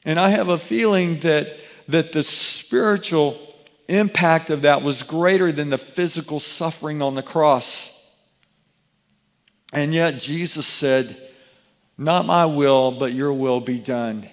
And 0.06 0.20
I 0.20 0.30
have 0.30 0.50
a 0.50 0.58
feeling 0.58 1.20
that, 1.20 1.56
that 1.88 2.12
the 2.12 2.24
spiritual 2.24 3.40
impact 3.88 4.50
of 4.50 4.64
that 4.64 4.82
was 4.82 5.04
greater 5.04 5.52
than 5.52 5.70
the 5.70 5.78
physical 5.78 6.40
suffering 6.40 7.02
on 7.02 7.16
the 7.16 7.24
cross. 7.24 7.94
And 9.72 9.94
yet 9.94 10.20
Jesus 10.20 10.68
said, 10.68 11.16
Not 11.98 12.26
my 12.26 12.46
will, 12.46 12.92
but 12.92 13.14
your 13.14 13.34
will 13.34 13.60
be 13.60 13.80
done. 13.80 14.30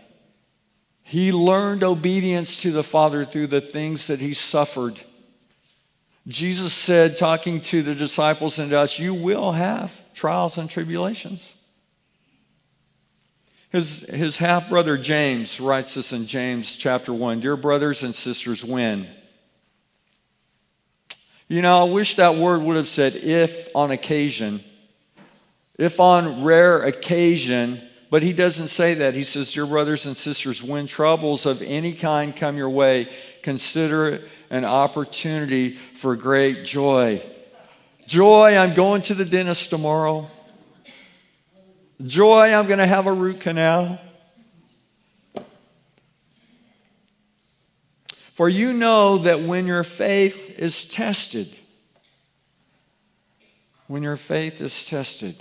He 1.02 1.32
learned 1.32 1.84
obedience 1.84 2.62
to 2.62 2.73
the 2.73 2.82
Father 2.82 3.25
through 3.25 3.49
the 3.49 3.61
things 3.61 4.06
that 4.06 4.20
he 4.20 4.34
suffered. 4.34 4.99
Jesus 6.26 6.73
said, 6.73 7.18
talking 7.18 7.61
to 7.61 7.82
the 7.82 7.94
disciples 7.94 8.58
and 8.58 8.70
to 8.70 8.78
us, 8.78 8.99
You 8.99 9.12
will 9.12 9.52
have 9.52 9.92
trials 10.14 10.56
and 10.56 10.70
tribulations. 10.70 11.54
His, 13.74 14.08
his 14.08 14.38
half 14.38 14.68
brother 14.68 14.96
James 14.96 15.58
writes 15.58 15.94
this 15.94 16.12
in 16.12 16.28
James 16.28 16.76
chapter 16.76 17.12
1 17.12 17.40
Dear 17.40 17.56
brothers 17.56 18.04
and 18.04 18.14
sisters, 18.14 18.64
when? 18.64 19.08
You 21.48 21.60
know, 21.60 21.80
I 21.80 21.90
wish 21.90 22.14
that 22.14 22.36
word 22.36 22.62
would 22.62 22.76
have 22.76 22.88
said 22.88 23.16
if 23.16 23.68
on 23.74 23.90
occasion. 23.90 24.60
If 25.76 25.98
on 25.98 26.44
rare 26.44 26.82
occasion, 26.82 27.80
but 28.10 28.22
he 28.22 28.32
doesn't 28.32 28.68
say 28.68 28.94
that. 28.94 29.14
He 29.14 29.24
says, 29.24 29.52
Dear 29.52 29.66
brothers 29.66 30.06
and 30.06 30.16
sisters, 30.16 30.62
when 30.62 30.86
troubles 30.86 31.44
of 31.44 31.60
any 31.60 31.94
kind 31.94 32.36
come 32.36 32.56
your 32.56 32.70
way, 32.70 33.08
consider 33.42 34.06
it 34.06 34.22
an 34.50 34.64
opportunity 34.64 35.74
for 35.96 36.14
great 36.14 36.64
joy. 36.64 37.20
Joy, 38.06 38.56
I'm 38.56 38.74
going 38.74 39.02
to 39.02 39.14
the 39.14 39.24
dentist 39.24 39.70
tomorrow. 39.70 40.28
Joy, 42.02 42.52
I'm 42.52 42.66
going 42.66 42.80
to 42.80 42.86
have 42.86 43.06
a 43.06 43.12
root 43.12 43.40
canal. 43.40 44.00
For 48.34 48.48
you 48.48 48.72
know 48.72 49.18
that 49.18 49.42
when 49.42 49.68
your 49.68 49.84
faith 49.84 50.58
is 50.58 50.86
tested, 50.86 51.54
when 53.86 54.02
your 54.02 54.16
faith 54.16 54.60
is 54.60 54.86
tested, 54.86 55.36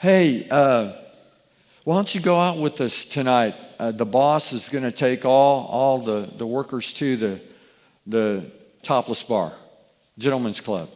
hey, 0.00 0.48
uh, 0.50 0.94
why 1.84 1.94
don't 1.94 2.12
you 2.12 2.20
go 2.20 2.40
out 2.40 2.58
with 2.58 2.80
us 2.80 3.04
tonight? 3.04 3.54
Uh, 3.78 3.92
the 3.92 4.04
boss 4.04 4.52
is 4.52 4.68
going 4.68 4.82
to 4.82 4.90
take 4.90 5.24
all, 5.24 5.66
all 5.66 5.98
the, 5.98 6.28
the 6.38 6.46
workers 6.46 6.92
to 6.94 7.16
the, 7.16 7.40
the 8.04 8.50
topless 8.82 9.22
bar, 9.22 9.52
gentlemen's 10.18 10.60
club. 10.60 10.88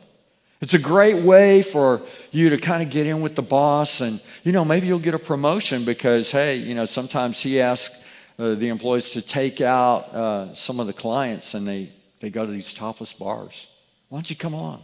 It's 0.64 0.73
a 0.73 0.78
great 0.78 1.23
way 1.23 1.61
for 1.61 2.00
you 2.30 2.49
to 2.49 2.56
kind 2.56 2.83
of 2.83 2.88
get 2.88 3.06
in 3.06 3.21
with 3.21 3.35
the 3.35 3.42
boss, 3.42 4.00
and 4.00 4.18
you 4.44 4.50
know 4.50 4.64
maybe 4.64 4.87
you'll 4.87 4.99
get 4.99 5.12
a 5.12 5.18
promotion 5.18 5.85
because 5.85 6.30
hey, 6.30 6.56
you 6.56 6.75
know 6.75 6.87
sometimes 6.87 7.38
he 7.38 7.61
asks 7.61 8.02
uh, 8.38 8.54
the 8.54 8.68
employees 8.68 9.11
to 9.11 9.21
take 9.21 9.61
out 9.61 10.04
uh, 10.14 10.54
some 10.54 10.80
of 10.80 10.87
the 10.87 10.94
clients, 10.94 11.52
and 11.52 11.68
they 11.68 11.90
they 12.21 12.30
go 12.30 12.47
to 12.47 12.50
these 12.50 12.73
topless 12.73 13.12
bars. 13.12 13.66
Why 14.09 14.16
don't 14.16 14.30
you 14.30 14.37
come 14.37 14.54
along? 14.54 14.83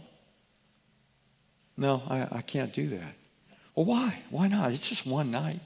No, 1.77 2.03
I, 2.07 2.27
I 2.31 2.41
can't 2.43 2.71
do 2.71 2.89
that. 2.89 3.15
Well, 3.73 3.87
why? 3.87 4.19
Why 4.29 4.49
not? 4.49 4.71
It's 4.73 4.87
just 4.87 5.07
one 5.07 5.31
night. 5.31 5.61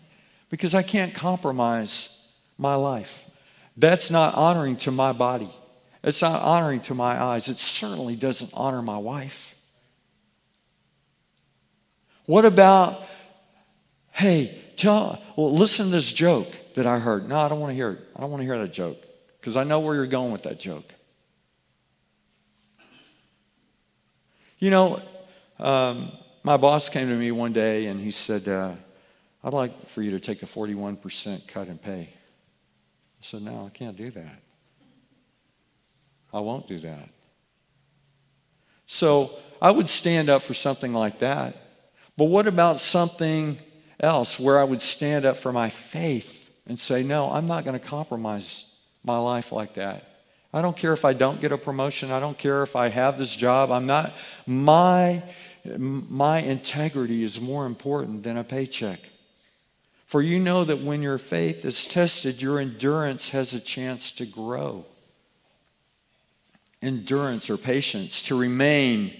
Because 0.50 0.74
I 0.74 0.82
can't 0.82 1.14
compromise 1.14 2.32
my 2.58 2.76
life. 2.76 3.26
That's 3.76 4.10
not 4.10 4.34
honoring 4.36 4.78
to 4.78 4.92
my 4.92 5.12
body. 5.12 5.50
It's 6.06 6.22
not 6.22 6.42
honoring 6.42 6.80
to 6.84 6.94
my 6.94 7.22
eyes. 7.22 7.50
It 7.50 7.58
certainly 7.58 8.16
doesn't 8.16 8.52
honor 8.54 8.82
my 8.82 8.98
wife. 8.98 9.55
What 12.26 12.46
about, 12.46 13.02
hey, 14.12 14.58
tell, 14.76 15.22
well, 15.36 15.54
listen 15.54 15.86
to 15.86 15.92
this 15.92 16.12
joke 16.12 16.48
that 16.76 16.86
I 16.86 17.00
heard. 17.00 17.28
No, 17.28 17.38
I 17.38 17.48
don't 17.48 17.60
want 17.60 17.72
to 17.72 17.76
hear 17.76 17.92
it. 17.92 18.00
I 18.16 18.22
don't 18.22 18.32
want 18.32 18.42
to 18.42 18.46
hear 18.46 18.58
that 18.60 18.74
joke 18.74 18.98
because 19.40 19.56
I 19.56 19.64
know 19.64 19.80
where 19.80 19.96
you're 19.96 20.08
going 20.08 20.32
with 20.32 20.44
that 20.44 20.60
joke. 20.60 20.92
You 24.58 24.70
know, 24.70 25.02
um, 25.60 26.12
my 26.44 26.58
boss 26.58 26.90
came 26.90 27.08
to 27.10 27.16
me 27.16 27.32
one 27.32 27.54
day 27.54 27.88
and 27.88 28.00
he 28.00 28.12
said, 28.12 28.48
uh, 28.48 28.74
I'd 29.44 29.54
like 29.54 29.90
for 29.90 30.02
you 30.02 30.12
to 30.12 30.20
take 30.20 30.42
a 30.42 30.48
41% 30.48 31.48
cut 31.48 31.68
in 31.68 31.78
pay. 31.78 32.10
I 32.12 33.22
said, 33.22 33.44
No, 33.44 33.66
I 33.66 33.70
can't 33.70 33.96
do 33.96 34.10
that. 34.12 34.42
I 36.34 36.40
won't 36.40 36.68
do 36.68 36.80
that. 36.80 37.10
So 38.88 39.32
I 39.62 39.72
would 39.72 39.88
stand 39.88 40.30
up 40.30 40.42
for 40.42 40.54
something 40.54 40.94
like 40.94 41.20
that. 41.20 41.56
But 42.18 42.26
what 42.26 42.48
about 42.48 42.80
something 42.80 43.58
else 44.00 44.40
where 44.40 44.60
I 44.60 44.64
would 44.64 44.82
stand 44.82 45.26
up 45.26 45.38
for 45.38 45.52
my 45.52 45.70
faith 45.70 46.50
and 46.68 46.80
say, 46.80 47.04
No, 47.04 47.30
I'm 47.30 47.48
not 47.48 47.66
going 47.66 47.78
to 47.80 47.86
compromise 47.86 48.76
my 49.04 49.18
life 49.18 49.52
like 49.52 49.76
that. 49.76 50.16
I 50.54 50.62
don't 50.62 50.78
care 50.78 50.94
if 50.94 51.04
I 51.04 51.14
don't 51.14 51.42
get 51.42 51.52
a 51.52 51.58
promotion. 51.58 52.12
I 52.12 52.22
don't 52.22 52.38
care 52.38 52.64
if 52.64 52.78
I 52.78 52.88
have 52.88 53.18
this 53.18 53.36
job. 53.36 53.72
I'm 53.72 53.86
not, 53.86 54.14
my, 54.46 55.22
my 55.78 56.40
integrity 56.40 57.24
is 57.24 57.42
more 57.42 57.66
important 57.66 58.24
than 58.24 58.38
a 58.38 58.44
paycheck. 58.44 59.00
For 60.08 60.22
you 60.22 60.40
know 60.40 60.64
that 60.64 60.80
when 60.80 61.02
your 61.02 61.18
faith 61.18 61.66
is 61.66 61.86
tested, 61.88 62.42
your 62.42 62.60
endurance 62.60 63.30
has 63.30 63.54
a 63.54 63.60
chance 63.60 64.14
to 64.14 64.26
grow. 64.26 64.86
Endurance 66.82 67.50
or 67.50 67.58
patience, 67.58 68.24
to 68.24 68.40
remain, 68.40 69.14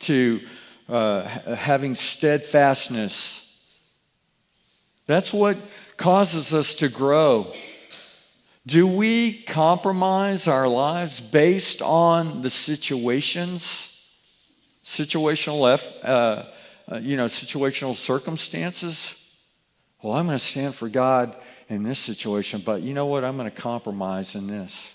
to 0.00 0.40
uh, 0.88 1.22
having 1.54 1.94
steadfastness. 1.94 3.44
That's 5.06 5.32
what 5.32 5.56
causes 5.96 6.54
us 6.54 6.74
to 6.76 6.88
grow. 6.88 7.52
Do 8.66 8.86
we 8.86 9.42
compromise 9.44 10.46
our 10.46 10.68
lives 10.68 11.20
based 11.20 11.80
on 11.80 12.42
the 12.42 12.50
situations, 12.50 14.06
situational, 14.84 15.80
uh, 16.02 16.44
uh, 16.90 16.98
you 16.98 17.16
know, 17.16 17.26
situational 17.26 17.94
circumstances? 17.94 19.36
Well, 20.02 20.14
I'm 20.14 20.26
going 20.26 20.38
to 20.38 20.44
stand 20.44 20.74
for 20.74 20.88
God 20.88 21.34
in 21.68 21.82
this 21.82 21.98
situation, 21.98 22.62
but 22.64 22.82
you 22.82 22.94
know 22.94 23.06
what? 23.06 23.24
I'm 23.24 23.36
going 23.36 23.50
to 23.50 23.56
compromise 23.56 24.34
in 24.34 24.46
this. 24.46 24.94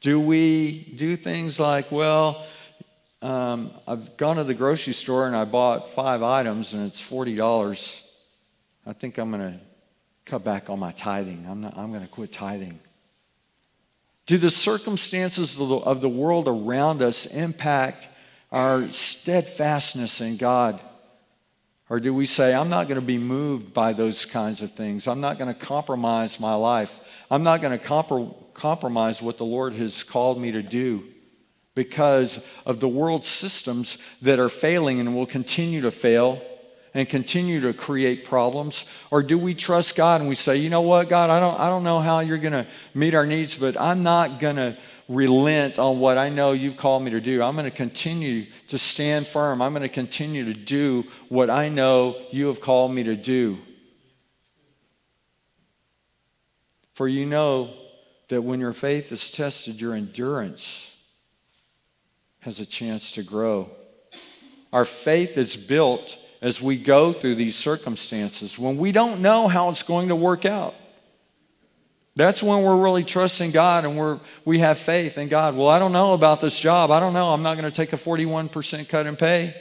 Do 0.00 0.20
we 0.20 0.92
do 0.96 1.16
things 1.16 1.58
like, 1.58 1.90
well, 1.90 2.44
um, 3.24 3.70
I've 3.88 4.18
gone 4.18 4.36
to 4.36 4.44
the 4.44 4.52
grocery 4.52 4.92
store 4.92 5.26
and 5.26 5.34
I 5.34 5.46
bought 5.46 5.94
five 5.94 6.22
items 6.22 6.74
and 6.74 6.86
it's 6.86 7.00
$40. 7.00 8.02
I 8.86 8.92
think 8.92 9.16
I'm 9.16 9.30
going 9.30 9.54
to 9.54 9.58
cut 10.26 10.44
back 10.44 10.68
on 10.68 10.78
my 10.78 10.92
tithing. 10.92 11.46
I'm, 11.48 11.64
I'm 11.64 11.90
going 11.90 12.02
to 12.02 12.08
quit 12.08 12.32
tithing. 12.32 12.78
Do 14.26 14.36
the 14.36 14.50
circumstances 14.50 15.58
of 15.58 15.68
the, 15.68 15.76
of 15.76 16.00
the 16.02 16.08
world 16.08 16.48
around 16.48 17.00
us 17.00 17.24
impact 17.24 18.08
our 18.52 18.86
steadfastness 18.88 20.20
in 20.20 20.36
God? 20.36 20.78
Or 21.88 22.00
do 22.00 22.12
we 22.12 22.26
say, 22.26 22.54
I'm 22.54 22.68
not 22.68 22.88
going 22.88 23.00
to 23.00 23.06
be 23.06 23.18
moved 23.18 23.72
by 23.72 23.94
those 23.94 24.26
kinds 24.26 24.60
of 24.60 24.72
things? 24.72 25.08
I'm 25.08 25.22
not 25.22 25.38
going 25.38 25.52
to 25.52 25.58
compromise 25.58 26.38
my 26.38 26.54
life. 26.54 27.00
I'm 27.30 27.42
not 27.42 27.62
going 27.62 27.78
to 27.78 27.82
compro- 27.82 28.34
compromise 28.52 29.22
what 29.22 29.38
the 29.38 29.46
Lord 29.46 29.72
has 29.72 30.02
called 30.02 30.38
me 30.38 30.52
to 30.52 30.62
do 30.62 31.04
because 31.74 32.46
of 32.64 32.80
the 32.80 32.88
world 32.88 33.24
systems 33.24 33.98
that 34.22 34.38
are 34.38 34.48
failing 34.48 35.00
and 35.00 35.14
will 35.14 35.26
continue 35.26 35.80
to 35.82 35.90
fail 35.90 36.40
and 36.94 37.08
continue 37.08 37.60
to 37.60 37.72
create 37.72 38.24
problems? 38.24 38.84
Or 39.10 39.22
do 39.22 39.36
we 39.36 39.54
trust 39.54 39.96
God 39.96 40.20
and 40.20 40.28
we 40.28 40.36
say, 40.36 40.56
you 40.56 40.70
know 40.70 40.82
what, 40.82 41.08
God, 41.08 41.30
I 41.30 41.40
don't, 41.40 41.58
I 41.58 41.68
don't 41.68 41.82
know 41.82 41.98
how 41.98 42.20
you're 42.20 42.38
going 42.38 42.52
to 42.52 42.66
meet 42.94 43.14
our 43.14 43.26
needs, 43.26 43.58
but 43.58 43.78
I'm 43.80 44.02
not 44.04 44.38
going 44.38 44.56
to 44.56 44.76
relent 45.08 45.78
on 45.78 45.98
what 45.98 46.16
I 46.16 46.28
know 46.28 46.52
you've 46.52 46.76
called 46.76 47.02
me 47.02 47.10
to 47.10 47.20
do. 47.20 47.42
I'm 47.42 47.56
going 47.56 47.70
to 47.70 47.76
continue 47.76 48.46
to 48.68 48.78
stand 48.78 49.26
firm. 49.26 49.60
I'm 49.60 49.72
going 49.72 49.82
to 49.82 49.88
continue 49.88 50.44
to 50.46 50.54
do 50.54 51.04
what 51.28 51.50
I 51.50 51.68
know 51.68 52.16
you 52.30 52.46
have 52.46 52.60
called 52.60 52.92
me 52.94 53.02
to 53.02 53.16
do. 53.16 53.58
For 56.94 57.08
you 57.08 57.26
know 57.26 57.74
that 58.28 58.42
when 58.42 58.60
your 58.60 58.72
faith 58.72 59.10
is 59.10 59.30
tested, 59.30 59.80
your 59.80 59.94
endurance 59.94 60.93
has 62.44 62.60
a 62.60 62.66
chance 62.66 63.12
to 63.12 63.22
grow. 63.22 63.70
Our 64.70 64.84
faith 64.84 65.38
is 65.38 65.56
built 65.56 66.18
as 66.42 66.60
we 66.60 66.76
go 66.76 67.14
through 67.14 67.36
these 67.36 67.56
circumstances 67.56 68.58
when 68.58 68.76
we 68.76 68.92
don't 68.92 69.22
know 69.22 69.48
how 69.48 69.70
it's 69.70 69.82
going 69.82 70.08
to 70.08 70.16
work 70.16 70.44
out. 70.44 70.74
That's 72.16 72.42
when 72.42 72.62
we're 72.62 72.82
really 72.82 73.02
trusting 73.02 73.50
God 73.50 73.86
and 73.86 73.96
we're, 73.96 74.20
we 74.44 74.58
have 74.58 74.78
faith 74.78 75.16
in 75.16 75.28
God. 75.28 75.56
Well, 75.56 75.68
I 75.68 75.78
don't 75.78 75.92
know 75.92 76.12
about 76.12 76.42
this 76.42 76.60
job. 76.60 76.90
I 76.90 77.00
don't 77.00 77.14
know. 77.14 77.30
I'm 77.30 77.42
not 77.42 77.56
going 77.56 77.68
to 77.68 77.74
take 77.74 77.94
a 77.94 77.96
41% 77.96 78.90
cut 78.90 79.06
in 79.06 79.16
pay. 79.16 79.54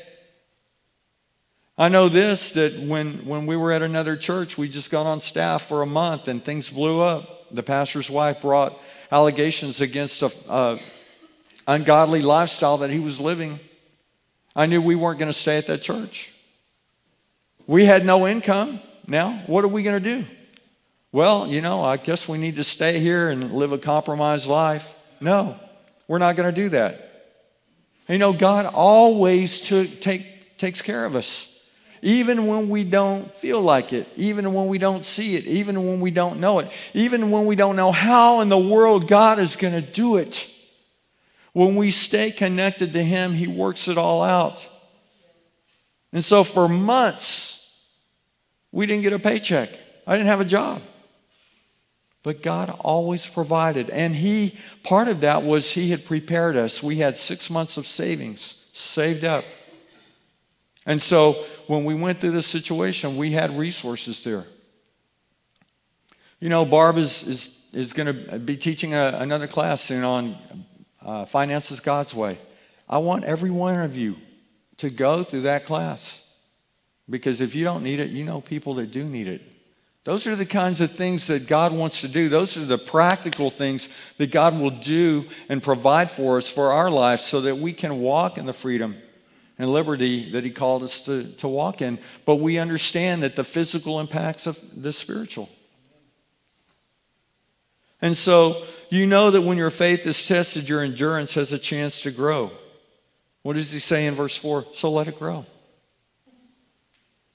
I 1.77 1.87
know 1.87 2.09
this 2.09 2.51
that 2.51 2.77
when, 2.81 3.25
when 3.25 3.45
we 3.45 3.55
were 3.55 3.71
at 3.71 3.81
another 3.81 4.17
church, 4.17 4.57
we 4.57 4.67
just 4.67 4.91
got 4.91 5.05
on 5.05 5.21
staff 5.21 5.69
for 5.69 5.83
a 5.83 5.87
month 5.87 6.27
and 6.27 6.43
things 6.43 6.69
blew 6.69 6.99
up. 6.99 7.47
The 7.55 7.63
pastor's 7.63 8.09
wife 8.09 8.41
brought 8.41 8.77
allegations 9.09 9.79
against 9.79 10.21
a, 10.21 10.31
a 10.49 10.79
ungodly 11.67 12.21
lifestyle 12.21 12.77
that 12.79 12.89
he 12.89 12.99
was 12.99 13.19
living. 13.19 13.59
I 14.55 14.65
knew 14.65 14.81
we 14.81 14.95
weren't 14.95 15.19
going 15.19 15.31
to 15.31 15.37
stay 15.37 15.57
at 15.57 15.67
that 15.67 15.81
church. 15.81 16.33
We 17.65 17.85
had 17.85 18.05
no 18.05 18.27
income. 18.27 18.79
Now, 19.07 19.41
what 19.47 19.63
are 19.63 19.69
we 19.69 19.83
going 19.83 20.01
to 20.01 20.21
do? 20.21 20.25
Well, 21.11 21.47
you 21.47 21.61
know, 21.61 21.81
I 21.81 21.97
guess 21.97 22.27
we 22.27 22.37
need 22.37 22.55
to 22.57 22.63
stay 22.63 22.99
here 22.99 23.29
and 23.29 23.53
live 23.53 23.71
a 23.71 23.77
compromised 23.77 24.47
life. 24.47 24.93
No, 25.21 25.59
we're 26.07 26.17
not 26.17 26.35
going 26.35 26.53
to 26.53 26.61
do 26.61 26.69
that. 26.69 27.09
You 28.09 28.17
know, 28.17 28.33
God 28.33 28.65
always 28.65 29.61
took, 29.61 30.01
take, 30.01 30.57
takes 30.57 30.81
care 30.81 31.05
of 31.05 31.15
us. 31.15 31.49
Even 32.01 32.47
when 32.47 32.67
we 32.67 32.83
don't 32.83 33.31
feel 33.35 33.61
like 33.61 33.93
it, 33.93 34.07
even 34.17 34.53
when 34.53 34.67
we 34.67 34.77
don't 34.77 35.05
see 35.05 35.37
it, 35.37 35.45
even 35.45 35.87
when 35.87 36.01
we 36.01 36.11
don't 36.11 36.41
know 36.41 36.59
it, 36.59 36.69
even 36.93 37.31
when 37.31 37.45
we 37.45 37.55
don't 37.55 37.77
know 37.77 37.93
how 37.93 38.41
in 38.41 38.49
the 38.49 38.57
world 38.57 39.07
God 39.07 39.39
is 39.39 39.55
going 39.55 39.73
to 39.73 39.81
do 39.81 40.17
it. 40.17 40.49
When 41.53 41.75
we 41.75 41.91
stay 41.91 42.31
connected 42.31 42.93
to 42.93 43.03
Him, 43.03 43.33
He 43.33 43.47
works 43.47 43.87
it 43.87 43.97
all 43.97 44.23
out. 44.23 44.67
And 46.11 46.23
so 46.23 46.43
for 46.43 46.67
months, 46.67 47.87
we 48.71 48.85
didn't 48.85 49.03
get 49.03 49.13
a 49.13 49.19
paycheck. 49.19 49.69
I 50.05 50.17
didn't 50.17 50.27
have 50.27 50.41
a 50.41 50.45
job. 50.45 50.81
But 52.23 52.41
God 52.41 52.69
always 52.79 53.27
provided. 53.27 53.89
And 53.89 54.15
He, 54.15 54.57
part 54.83 55.07
of 55.07 55.21
that 55.21 55.43
was 55.43 55.71
He 55.71 55.91
had 55.91 56.05
prepared 56.05 56.57
us. 56.57 56.81
We 56.81 56.97
had 56.97 57.17
six 57.17 57.49
months 57.49 57.77
of 57.77 57.87
savings 57.87 58.69
saved 58.73 59.23
up. 59.23 59.43
And 60.85 61.01
so 61.01 61.33
when 61.67 61.85
we 61.85 61.95
went 61.95 62.19
through 62.19 62.31
this 62.31 62.47
situation, 62.47 63.15
we 63.15 63.31
had 63.31 63.57
resources 63.57 64.23
there. 64.23 64.45
You 66.39 66.49
know, 66.49 66.65
Barb 66.65 66.97
is, 66.97 67.23
is, 67.23 67.69
is 67.71 67.93
going 67.93 68.07
to 68.07 68.39
be 68.39 68.57
teaching 68.57 68.93
a, 68.93 69.17
another 69.19 69.47
class 69.47 69.81
soon 69.81 70.03
on 70.03 70.35
uh, 71.03 71.25
Finances 71.25 71.79
God's 71.79 72.13
Way. 72.13 72.37
I 72.87 72.97
want 72.97 73.23
every 73.23 73.51
one 73.51 73.79
of 73.79 73.95
you 73.95 74.15
to 74.77 74.89
go 74.89 75.23
through 75.23 75.41
that 75.41 75.65
class. 75.65 76.19
Because 77.09 77.41
if 77.41 77.53
you 77.53 77.63
don't 77.63 77.83
need 77.83 77.99
it, 77.99 78.09
you 78.09 78.23
know 78.23 78.41
people 78.41 78.75
that 78.75 78.91
do 78.91 79.03
need 79.03 79.27
it. 79.27 79.41
Those 80.05 80.27
are 80.27 80.35
the 80.35 80.45
kinds 80.45 80.81
of 80.81 80.91
things 80.91 81.27
that 81.27 81.47
God 81.47 81.71
wants 81.71 82.01
to 82.01 82.07
do. 82.09 82.27
Those 82.27 82.57
are 82.57 82.65
the 82.65 82.77
practical 82.77 83.49
things 83.49 83.87
that 84.17 84.31
God 84.31 84.59
will 84.59 84.69
do 84.69 85.25
and 85.47 85.63
provide 85.63 86.11
for 86.11 86.37
us 86.37 86.49
for 86.49 86.73
our 86.73 86.89
life 86.89 87.21
so 87.21 87.41
that 87.41 87.57
we 87.57 87.71
can 87.71 88.01
walk 88.01 88.37
in 88.37 88.45
the 88.45 88.53
freedom 88.53 88.97
and 89.57 89.69
liberty 89.69 90.31
that 90.31 90.43
He 90.43 90.49
called 90.49 90.83
us 90.83 91.03
to, 91.03 91.31
to 91.37 91.47
walk 91.47 91.81
in. 91.81 91.99
But 92.25 92.37
we 92.37 92.57
understand 92.57 93.23
that 93.23 93.37
the 93.37 93.45
physical 93.45 94.01
impacts 94.01 94.45
of 94.45 94.59
the 94.75 94.91
spiritual. 94.91 95.49
And 98.01 98.17
so 98.17 98.65
you 98.93 99.05
know 99.05 99.31
that 99.31 99.41
when 99.41 99.57
your 99.57 99.69
faith 99.69 100.05
is 100.05 100.25
tested, 100.27 100.69
your 100.69 100.83
endurance 100.83 101.33
has 101.33 101.51
a 101.51 101.59
chance 101.59 102.01
to 102.01 102.11
grow. 102.11 102.51
What 103.41 103.55
does 103.55 103.71
he 103.71 103.79
say 103.79 104.05
in 104.07 104.15
verse 104.15 104.35
4? 104.35 104.65
So 104.73 104.91
let 104.91 105.07
it 105.07 105.17
grow. 105.17 105.45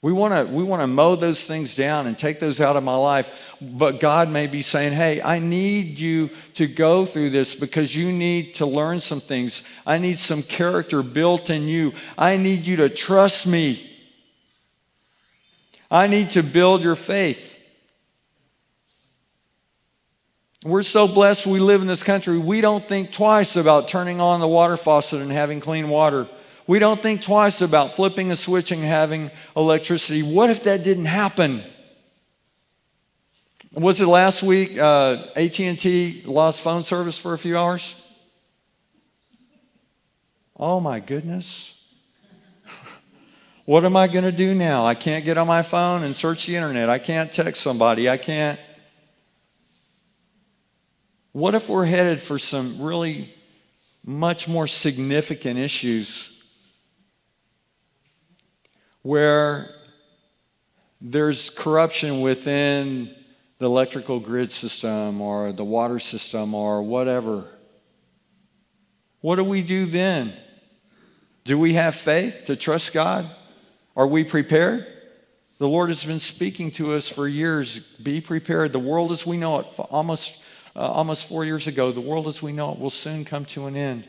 We 0.00 0.12
want 0.12 0.32
to 0.32 0.54
we 0.54 0.62
want 0.62 0.80
to 0.80 0.86
mow 0.86 1.16
those 1.16 1.44
things 1.48 1.74
down 1.74 2.06
and 2.06 2.16
take 2.16 2.38
those 2.38 2.60
out 2.60 2.76
of 2.76 2.84
my 2.84 2.94
life. 2.94 3.56
But 3.60 3.98
God 3.98 4.30
may 4.30 4.46
be 4.46 4.62
saying, 4.62 4.92
"Hey, 4.92 5.20
I 5.20 5.40
need 5.40 5.98
you 5.98 6.30
to 6.54 6.68
go 6.68 7.04
through 7.04 7.30
this 7.30 7.56
because 7.56 7.96
you 7.96 8.12
need 8.12 8.54
to 8.54 8.66
learn 8.66 9.00
some 9.00 9.20
things. 9.20 9.64
I 9.84 9.98
need 9.98 10.20
some 10.20 10.44
character 10.44 11.02
built 11.02 11.50
in 11.50 11.66
you. 11.66 11.94
I 12.16 12.36
need 12.36 12.64
you 12.64 12.76
to 12.76 12.88
trust 12.88 13.48
me. 13.48 13.84
I 15.90 16.06
need 16.06 16.30
to 16.30 16.44
build 16.44 16.84
your 16.84 16.96
faith." 16.96 17.57
We're 20.68 20.82
so 20.82 21.08
blessed 21.08 21.46
we 21.46 21.60
live 21.60 21.80
in 21.80 21.86
this 21.86 22.02
country. 22.02 22.36
We 22.36 22.60
don't 22.60 22.86
think 22.86 23.10
twice 23.10 23.56
about 23.56 23.88
turning 23.88 24.20
on 24.20 24.40
the 24.40 24.46
water 24.46 24.76
faucet 24.76 25.22
and 25.22 25.32
having 25.32 25.60
clean 25.60 25.88
water. 25.88 26.28
We 26.66 26.78
don't 26.78 27.00
think 27.00 27.22
twice 27.22 27.62
about 27.62 27.94
flipping 27.94 28.30
a 28.32 28.36
switch 28.36 28.70
and 28.70 28.84
having 28.84 29.30
electricity. 29.56 30.22
What 30.22 30.50
if 30.50 30.64
that 30.64 30.84
didn't 30.84 31.06
happen? 31.06 31.62
Was 33.72 34.02
it 34.02 34.08
last 34.08 34.42
week 34.42 34.76
uh, 34.76 35.28
AT&T 35.36 36.24
lost 36.26 36.60
phone 36.60 36.82
service 36.82 37.18
for 37.18 37.32
a 37.32 37.38
few 37.38 37.56
hours? 37.56 38.06
Oh 40.54 40.80
my 40.80 41.00
goodness. 41.00 41.82
what 43.64 43.86
am 43.86 43.96
I 43.96 44.06
going 44.06 44.24
to 44.24 44.32
do 44.32 44.54
now? 44.54 44.84
I 44.84 44.94
can't 44.94 45.24
get 45.24 45.38
on 45.38 45.46
my 45.46 45.62
phone 45.62 46.02
and 46.02 46.14
search 46.14 46.44
the 46.44 46.56
internet. 46.56 46.90
I 46.90 46.98
can't 46.98 47.32
text 47.32 47.62
somebody. 47.62 48.10
I 48.10 48.18
can't. 48.18 48.60
What 51.32 51.54
if 51.54 51.68
we're 51.68 51.84
headed 51.84 52.20
for 52.20 52.38
some 52.38 52.82
really 52.82 53.34
much 54.04 54.48
more 54.48 54.66
significant 54.66 55.58
issues 55.58 56.42
where 59.02 59.70
there's 61.00 61.50
corruption 61.50 62.20
within 62.20 63.14
the 63.58 63.66
electrical 63.66 64.20
grid 64.20 64.52
system 64.52 65.20
or 65.20 65.52
the 65.52 65.64
water 65.64 65.98
system 65.98 66.54
or 66.54 66.82
whatever. 66.82 67.44
What 69.20 69.36
do 69.36 69.44
we 69.44 69.62
do 69.62 69.86
then? 69.86 70.32
Do 71.44 71.58
we 71.58 71.74
have 71.74 71.94
faith 71.94 72.44
to 72.46 72.56
trust 72.56 72.92
God? 72.92 73.28
Are 73.96 74.06
we 74.06 74.22
prepared? 74.22 74.86
The 75.58 75.68
Lord 75.68 75.88
has 75.88 76.04
been 76.04 76.20
speaking 76.20 76.70
to 76.72 76.94
us 76.94 77.08
for 77.08 77.26
years. 77.26 77.78
Be 77.96 78.20
prepared. 78.20 78.72
The 78.72 78.78
world 78.78 79.10
as 79.10 79.26
we 79.26 79.36
know 79.36 79.58
it, 79.58 79.66
almost, 79.90 80.40
uh, 80.76 80.80
almost 80.80 81.28
four 81.28 81.44
years 81.44 81.66
ago, 81.66 81.92
the 81.92 82.00
world 82.00 82.26
as 82.26 82.42
we 82.42 82.52
know 82.52 82.72
it 82.72 82.78
will 82.78 82.90
soon 82.90 83.24
come 83.24 83.44
to 83.46 83.66
an 83.66 83.76
end. 83.76 84.04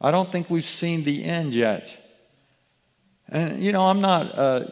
I 0.00 0.10
don't 0.10 0.30
think 0.30 0.50
we've 0.50 0.64
seen 0.64 1.04
the 1.04 1.24
end 1.24 1.54
yet. 1.54 1.96
And 3.28 3.62
you 3.62 3.72
know, 3.72 3.82
I'm 3.82 4.00
not, 4.00 4.36
uh, 4.36 4.64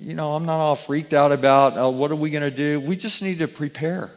you 0.00 0.14
know, 0.14 0.34
I'm 0.34 0.44
not 0.44 0.58
all 0.58 0.76
freaked 0.76 1.12
out 1.12 1.32
about 1.32 1.78
uh, 1.78 1.90
what 1.90 2.10
are 2.10 2.16
we 2.16 2.30
going 2.30 2.42
to 2.42 2.50
do. 2.50 2.80
We 2.80 2.96
just 2.96 3.22
need 3.22 3.38
to 3.38 3.48
prepare. 3.48 4.10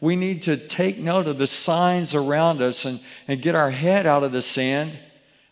We 0.00 0.16
need 0.16 0.42
to 0.42 0.56
take 0.56 0.98
note 0.98 1.26
of 1.26 1.38
the 1.38 1.46
signs 1.46 2.14
around 2.14 2.62
us 2.62 2.84
and, 2.84 3.00
and 3.28 3.42
get 3.42 3.54
our 3.54 3.70
head 3.70 4.06
out 4.06 4.24
of 4.24 4.32
the 4.32 4.42
sand 4.42 4.92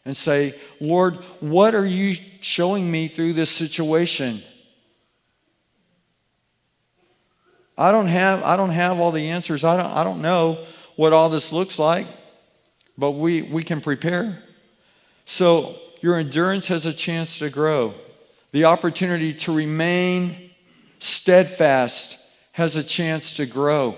and 0.05 0.17
say, 0.17 0.55
Lord, 0.81 1.15
what 1.41 1.75
are 1.75 1.85
you 1.85 2.15
showing 2.41 2.91
me 2.91 3.09
through 3.09 3.35
this 3.35 3.51
situation? 3.51 4.43
I 7.79 7.93
don't 7.93 8.09
have, 8.09 8.43
I 8.43 8.57
don't 8.57 8.71
have 8.71 8.99
all 8.99 9.12
the 9.12 9.31
answers. 9.31 9.62
I 9.62 9.77
don't, 9.77 9.87
I 9.87 10.03
don't 10.03 10.21
know 10.21 10.59
what 10.97 11.12
all 11.12 11.31
this 11.31 11.53
looks 11.53 11.79
like, 11.79 12.09
but 12.99 13.12
we, 13.12 13.43
we 13.43 13.62
can 13.62 13.81
prepare. 13.81 14.43
So 15.27 15.77
your 16.01 16.17
endurance 16.17 16.67
has 16.67 16.87
a 16.87 16.93
chance 16.93 17.38
to 17.38 17.51
grow. 17.51 17.95
The 18.51 18.64
opportunity 18.64 19.33
to 19.35 19.55
remain 19.55 20.51
steadfast 20.99 22.19
has 22.51 22.75
a 22.75 22.83
chance 22.83 23.35
to 23.37 23.47
grow. 23.47 23.95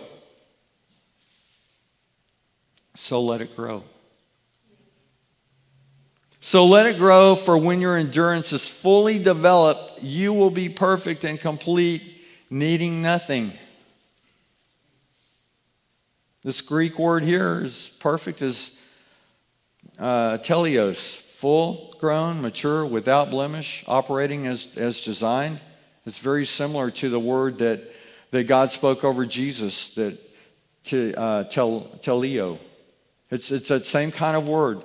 So 2.96 3.22
let 3.22 3.40
it 3.40 3.56
grow. 3.56 3.82
So 6.42 6.66
let 6.66 6.84
it 6.84 6.98
grow, 6.98 7.34
for 7.34 7.56
when 7.56 7.80
your 7.80 7.96
endurance 7.96 8.52
is 8.52 8.68
fully 8.68 9.18
developed, 9.18 10.02
you 10.02 10.34
will 10.34 10.50
be 10.50 10.68
perfect 10.68 11.24
and 11.24 11.40
complete, 11.40 12.02
needing 12.50 13.00
nothing. 13.00 13.54
This 16.42 16.62
Greek 16.62 16.98
word 16.98 17.22
here 17.22 17.60
is 17.62 17.94
perfect 18.00 18.40
as 18.40 18.80
uh, 19.98 20.38
teleos, 20.38 21.20
full 21.34 21.94
grown, 22.00 22.40
mature, 22.40 22.86
without 22.86 23.28
blemish, 23.28 23.84
operating 23.86 24.46
as, 24.46 24.74
as 24.78 25.02
designed. 25.02 25.60
It's 26.06 26.18
very 26.18 26.46
similar 26.46 26.90
to 26.92 27.10
the 27.10 27.20
word 27.20 27.58
that, 27.58 27.82
that 28.30 28.44
God 28.44 28.72
spoke 28.72 29.04
over 29.04 29.26
Jesus, 29.26 29.94
that 29.96 30.18
to 30.84 31.12
uh, 31.14 31.44
tel, 31.44 31.82
teleo. 32.00 32.58
It's, 33.30 33.50
it's 33.50 33.68
that 33.68 33.84
same 33.84 34.10
kind 34.10 34.34
of 34.34 34.48
word. 34.48 34.80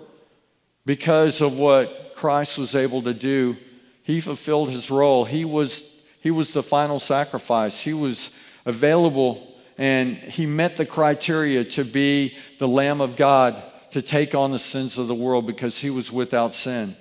Because 0.86 1.40
of 1.40 1.58
what 1.58 2.16
Christ 2.16 2.58
was 2.58 2.76
able 2.76 3.02
to 3.04 3.14
do, 3.14 3.56
he 4.04 4.20
fulfilled 4.20 4.72
his 4.72 4.92
role. 4.92 5.24
He 5.24 5.46
was, 5.46 6.06
he 6.20 6.32
was 6.32 6.52
the 6.52 6.62
final 6.62 7.00
sacrifice. 7.00 7.82
He 7.82 7.94
was 7.94 8.38
available 8.66 9.55
and 9.78 10.16
he 10.18 10.46
met 10.46 10.78
the 10.78 10.86
criteria 10.86 11.64
to 11.64 11.84
be 11.84 12.38
the 12.60 12.68
Lamb 12.68 13.02
of 13.02 13.16
God 13.16 13.62
to 13.92 14.02
take 14.02 14.36
on 14.36 14.52
the 14.52 14.60
sins 14.60 14.98
of 14.98 15.08
the 15.08 15.16
world 15.16 15.48
because 15.48 15.80
he 15.80 15.90
was 15.90 16.12
without 16.12 16.54
sin. 16.54 16.96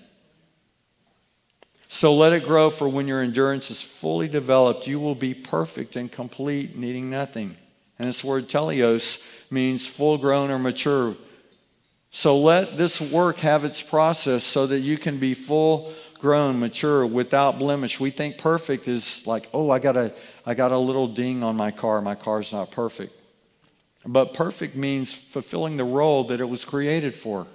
So 1.88 2.14
let 2.14 2.32
it 2.32 2.44
grow, 2.44 2.70
for 2.70 2.88
when 2.88 3.06
your 3.06 3.22
endurance 3.22 3.70
is 3.70 3.80
fully 3.80 4.26
developed, 4.26 4.88
you 4.88 4.98
will 4.98 5.14
be 5.14 5.32
perfect 5.32 5.94
and 5.94 6.10
complete, 6.10 6.76
needing 6.76 7.08
nothing. 7.08 7.56
And 7.98 8.08
this 8.08 8.24
word 8.24 8.48
teleos 8.48 9.24
means 9.50 9.86
full 9.86 10.18
grown 10.18 10.50
or 10.50 10.58
mature. 10.58 11.14
So 12.10 12.38
let 12.38 12.76
this 12.76 13.00
work 13.00 13.36
have 13.38 13.64
its 13.64 13.82
process 13.82 14.44
so 14.44 14.66
that 14.66 14.80
you 14.80 14.98
can 14.98 15.18
be 15.18 15.34
full 15.34 15.92
grown, 16.24 16.58
mature, 16.58 17.04
without 17.04 17.58
blemish. 17.58 18.00
We 18.00 18.08
think 18.08 18.38
perfect 18.38 18.88
is 18.88 19.26
like, 19.26 19.46
oh, 19.52 19.68
I 19.68 19.78
got 19.78 19.94
a, 19.94 20.10
I 20.46 20.54
got 20.54 20.72
a 20.72 20.78
little 20.78 21.06
ding 21.06 21.42
on 21.42 21.54
my 21.54 21.70
car. 21.70 22.00
My 22.00 22.14
car's 22.14 22.50
not 22.50 22.70
perfect. 22.70 23.12
But 24.06 24.32
perfect 24.32 24.74
means 24.74 25.12
fulfilling 25.12 25.76
the 25.76 25.84
role 25.84 26.24
that 26.28 26.40
it 26.40 26.48
was 26.48 26.64
created 26.64 27.14
for. 27.14 27.46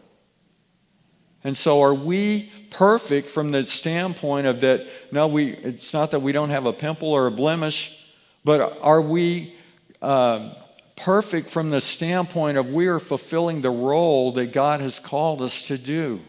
And 1.43 1.58
so, 1.58 1.82
are 1.82 1.95
we 1.95 2.51
perfect 2.69 3.32
from 3.32 3.49
the 3.49 3.65
standpoint 3.65 4.45
of 4.45 4.62
that? 4.62 4.86
No, 5.12 5.27
we, 5.27 5.53
it's 5.55 5.91
not 5.91 6.12
that 6.12 6.19
we 6.19 6.32
don't 6.32 6.51
have 6.51 6.67
a 6.67 6.73
pimple 6.73 7.12
or 7.12 7.25
a 7.25 7.32
blemish, 7.32 8.13
but 8.43 8.77
are 8.84 9.01
we 9.01 9.55
uh, 9.99 10.53
perfect 10.95 11.49
from 11.49 11.71
the 11.71 11.82
standpoint 11.82 12.55
of 12.55 12.69
we 12.69 12.86
are 12.86 12.99
fulfilling 12.99 13.62
the 13.62 13.71
role 13.71 14.32
that 14.34 14.53
God 14.53 14.79
has 14.79 14.99
called 14.99 15.41
us 15.41 15.65
to 15.69 15.77
do? 15.79 16.19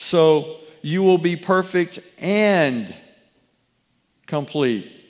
So, 0.00 0.56
you 0.82 1.02
will 1.02 1.18
be 1.18 1.36
perfect 1.36 2.00
and 2.18 2.92
complete 4.26 5.00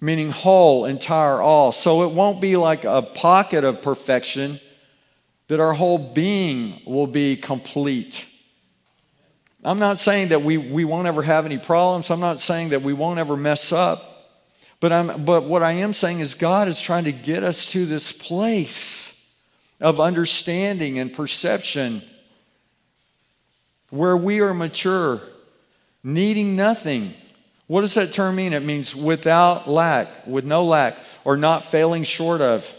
meaning 0.00 0.30
whole, 0.30 0.84
entire, 0.84 1.40
all. 1.40 1.72
So 1.72 2.02
it 2.02 2.12
won't 2.12 2.40
be 2.40 2.56
like 2.56 2.84
a 2.84 3.02
pocket 3.02 3.64
of 3.64 3.82
perfection, 3.82 4.60
that 5.48 5.60
our 5.60 5.72
whole 5.72 5.98
being 5.98 6.82
will 6.86 7.06
be 7.06 7.36
complete. 7.36 8.26
I'm 9.64 9.78
not 9.78 9.98
saying 9.98 10.28
that 10.28 10.42
we, 10.42 10.58
we 10.58 10.84
won't 10.84 11.06
ever 11.06 11.22
have 11.22 11.46
any 11.46 11.58
problems. 11.58 12.10
I'm 12.10 12.20
not 12.20 12.40
saying 12.40 12.70
that 12.70 12.82
we 12.82 12.92
won't 12.92 13.18
ever 13.18 13.36
mess 13.36 13.72
up. 13.72 14.12
But, 14.78 14.92
I'm, 14.92 15.24
but 15.24 15.44
what 15.44 15.62
I 15.62 15.72
am 15.72 15.92
saying 15.92 16.20
is, 16.20 16.34
God 16.34 16.68
is 16.68 16.80
trying 16.80 17.04
to 17.04 17.12
get 17.12 17.42
us 17.42 17.72
to 17.72 17.86
this 17.86 18.12
place 18.12 19.34
of 19.80 20.00
understanding 20.00 20.98
and 20.98 21.12
perception 21.12 22.02
where 23.96 24.16
we 24.16 24.40
are 24.40 24.54
mature, 24.54 25.20
needing 26.02 26.56
nothing 26.56 27.14
what 27.66 27.80
does 27.80 27.94
that 27.94 28.12
term 28.12 28.36
mean? 28.36 28.52
It 28.52 28.62
means 28.62 28.94
without 28.94 29.68
lack, 29.68 30.08
with 30.26 30.44
no 30.44 30.64
lack, 30.64 30.96
or 31.24 31.36
not 31.36 31.64
failing 31.64 32.04
short 32.04 32.40
of. 32.40 32.72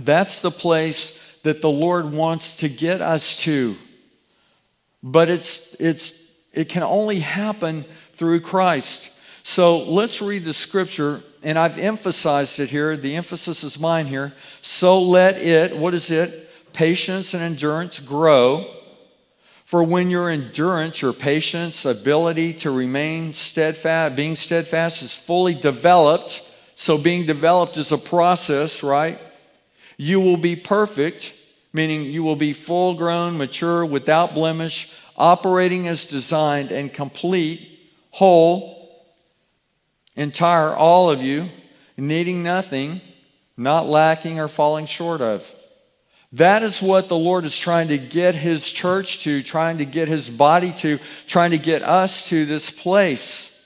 That's 0.00 0.42
the 0.42 0.50
place 0.50 1.18
that 1.42 1.60
the 1.60 1.70
Lord 1.70 2.12
wants 2.12 2.56
to 2.58 2.68
get 2.68 3.00
us 3.00 3.42
to. 3.42 3.74
But 5.02 5.28
it's, 5.28 5.74
it's, 5.80 6.30
it 6.52 6.68
can 6.68 6.82
only 6.82 7.18
happen 7.18 7.84
through 8.14 8.40
Christ. 8.40 9.18
So 9.42 9.78
let's 9.78 10.22
read 10.22 10.44
the 10.44 10.52
scripture, 10.52 11.22
and 11.42 11.58
I've 11.58 11.78
emphasized 11.78 12.60
it 12.60 12.68
here. 12.68 12.96
The 12.96 13.16
emphasis 13.16 13.64
is 13.64 13.80
mine 13.80 14.06
here. 14.06 14.32
So 14.60 15.02
let 15.02 15.38
it, 15.38 15.76
what 15.76 15.94
is 15.94 16.12
it? 16.12 16.48
Patience 16.72 17.34
and 17.34 17.42
endurance 17.42 17.98
grow 17.98 18.72
for 19.70 19.84
when 19.84 20.10
your 20.10 20.28
endurance, 20.28 21.00
your 21.00 21.12
patience, 21.12 21.84
ability 21.84 22.52
to 22.52 22.72
remain 22.72 23.32
steadfast, 23.32 24.16
being 24.16 24.34
steadfast 24.34 25.00
is 25.00 25.14
fully 25.14 25.54
developed, 25.54 26.42
so 26.74 26.98
being 26.98 27.24
developed 27.24 27.76
is 27.76 27.92
a 27.92 27.96
process, 27.96 28.82
right? 28.82 29.16
You 29.96 30.18
will 30.20 30.36
be 30.36 30.56
perfect, 30.56 31.34
meaning 31.72 32.02
you 32.02 32.24
will 32.24 32.34
be 32.34 32.52
full 32.52 32.94
grown, 32.94 33.38
mature, 33.38 33.86
without 33.86 34.34
blemish, 34.34 34.92
operating 35.16 35.86
as 35.86 36.04
designed 36.04 36.72
and 36.72 36.92
complete, 36.92 37.78
whole, 38.10 39.06
entire, 40.16 40.74
all 40.74 41.12
of 41.12 41.22
you, 41.22 41.48
needing 41.96 42.42
nothing, 42.42 43.00
not 43.56 43.86
lacking 43.86 44.40
or 44.40 44.48
falling 44.48 44.86
short 44.86 45.20
of. 45.20 45.48
That 46.32 46.62
is 46.62 46.80
what 46.80 47.08
the 47.08 47.16
Lord 47.16 47.44
is 47.44 47.58
trying 47.58 47.88
to 47.88 47.98
get 47.98 48.34
His 48.36 48.70
church 48.70 49.24
to, 49.24 49.42
trying 49.42 49.78
to 49.78 49.84
get 49.84 50.06
His 50.06 50.30
body 50.30 50.72
to, 50.74 50.98
trying 51.26 51.50
to 51.50 51.58
get 51.58 51.82
us 51.82 52.28
to 52.28 52.44
this 52.44 52.70
place. 52.70 53.56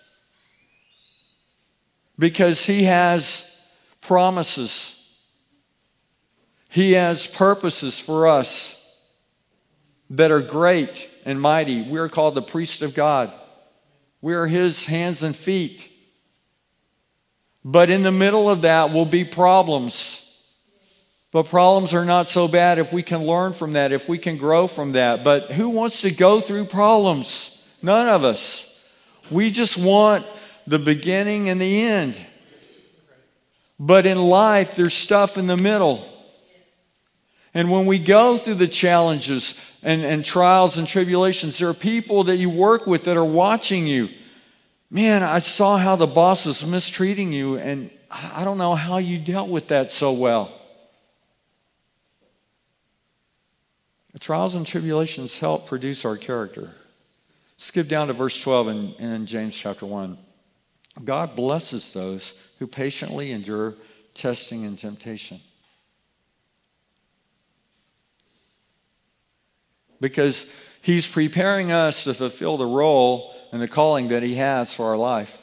Because 2.18 2.64
He 2.64 2.84
has 2.84 3.62
promises, 4.00 5.14
He 6.70 6.92
has 6.92 7.26
purposes 7.26 8.00
for 8.00 8.28
us 8.28 8.80
that 10.10 10.30
are 10.30 10.40
great 10.40 11.08
and 11.26 11.40
mighty. 11.40 11.82
We 11.82 11.98
are 11.98 12.08
called 12.08 12.34
the 12.34 12.42
priest 12.42 12.80
of 12.80 12.94
God, 12.94 13.32
we 14.22 14.32
are 14.32 14.46
His 14.46 14.86
hands 14.86 15.22
and 15.22 15.36
feet. 15.36 15.90
But 17.66 17.88
in 17.88 18.02
the 18.02 18.12
middle 18.12 18.50
of 18.50 18.62
that 18.62 18.92
will 18.92 19.06
be 19.06 19.24
problems. 19.24 20.23
But 21.34 21.46
problems 21.46 21.94
are 21.94 22.04
not 22.04 22.28
so 22.28 22.46
bad 22.46 22.78
if 22.78 22.92
we 22.92 23.02
can 23.02 23.26
learn 23.26 23.54
from 23.54 23.72
that, 23.72 23.90
if 23.90 24.08
we 24.08 24.18
can 24.18 24.36
grow 24.36 24.68
from 24.68 24.92
that. 24.92 25.24
But 25.24 25.50
who 25.50 25.68
wants 25.68 26.02
to 26.02 26.12
go 26.12 26.40
through 26.40 26.66
problems? 26.66 27.68
None 27.82 28.08
of 28.08 28.22
us. 28.22 28.80
We 29.32 29.50
just 29.50 29.76
want 29.76 30.24
the 30.68 30.78
beginning 30.78 31.48
and 31.48 31.60
the 31.60 31.82
end. 31.86 32.16
But 33.80 34.06
in 34.06 34.16
life, 34.16 34.76
there's 34.76 34.94
stuff 34.94 35.36
in 35.36 35.48
the 35.48 35.56
middle. 35.56 36.06
And 37.52 37.68
when 37.68 37.86
we 37.86 37.98
go 37.98 38.38
through 38.38 38.54
the 38.54 38.68
challenges 38.68 39.60
and, 39.82 40.04
and 40.04 40.24
trials 40.24 40.78
and 40.78 40.86
tribulations, 40.86 41.58
there 41.58 41.68
are 41.68 41.74
people 41.74 42.22
that 42.24 42.36
you 42.36 42.48
work 42.48 42.86
with 42.86 43.02
that 43.06 43.16
are 43.16 43.24
watching 43.24 43.88
you. 43.88 44.08
Man, 44.88 45.24
I 45.24 45.40
saw 45.40 45.78
how 45.78 45.96
the 45.96 46.06
boss 46.06 46.46
was 46.46 46.64
mistreating 46.64 47.32
you, 47.32 47.58
and 47.58 47.90
I 48.08 48.44
don't 48.44 48.56
know 48.56 48.76
how 48.76 48.98
you 48.98 49.18
dealt 49.18 49.48
with 49.48 49.66
that 49.66 49.90
so 49.90 50.12
well. 50.12 50.60
Trials 54.20 54.54
and 54.54 54.66
tribulations 54.66 55.38
help 55.38 55.66
produce 55.66 56.04
our 56.04 56.16
character. 56.16 56.70
Skip 57.56 57.88
down 57.88 58.08
to 58.08 58.12
verse 58.12 58.40
12 58.40 58.68
in, 58.68 58.94
in 58.94 59.26
James 59.26 59.56
chapter 59.56 59.86
1. 59.86 60.16
God 61.04 61.34
blesses 61.34 61.92
those 61.92 62.34
who 62.58 62.66
patiently 62.66 63.32
endure 63.32 63.74
testing 64.14 64.64
and 64.64 64.78
temptation. 64.78 65.40
Because 70.00 70.52
he's 70.82 71.06
preparing 71.06 71.72
us 71.72 72.04
to 72.04 72.14
fulfill 72.14 72.56
the 72.56 72.66
role 72.66 73.34
and 73.52 73.60
the 73.60 73.68
calling 73.68 74.08
that 74.08 74.22
he 74.22 74.36
has 74.36 74.72
for 74.72 74.86
our 74.86 74.96
life. 74.96 75.40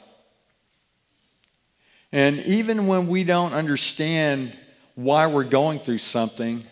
And 2.12 2.40
even 2.40 2.86
when 2.86 3.06
we 3.08 3.24
don't 3.24 3.52
understand 3.52 4.56
why 4.94 5.26
we're 5.26 5.44
going 5.44 5.80
through 5.80 5.98
something, 5.98 6.62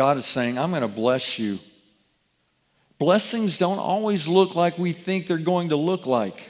God 0.00 0.16
is 0.16 0.24
saying, 0.24 0.58
I'm 0.58 0.70
going 0.70 0.80
to 0.80 0.88
bless 0.88 1.38
you. 1.38 1.58
Blessings 2.96 3.58
don't 3.58 3.78
always 3.78 4.26
look 4.26 4.54
like 4.54 4.78
we 4.78 4.94
think 4.94 5.26
they're 5.26 5.36
going 5.36 5.68
to 5.68 5.76
look 5.76 6.06
like. 6.06 6.48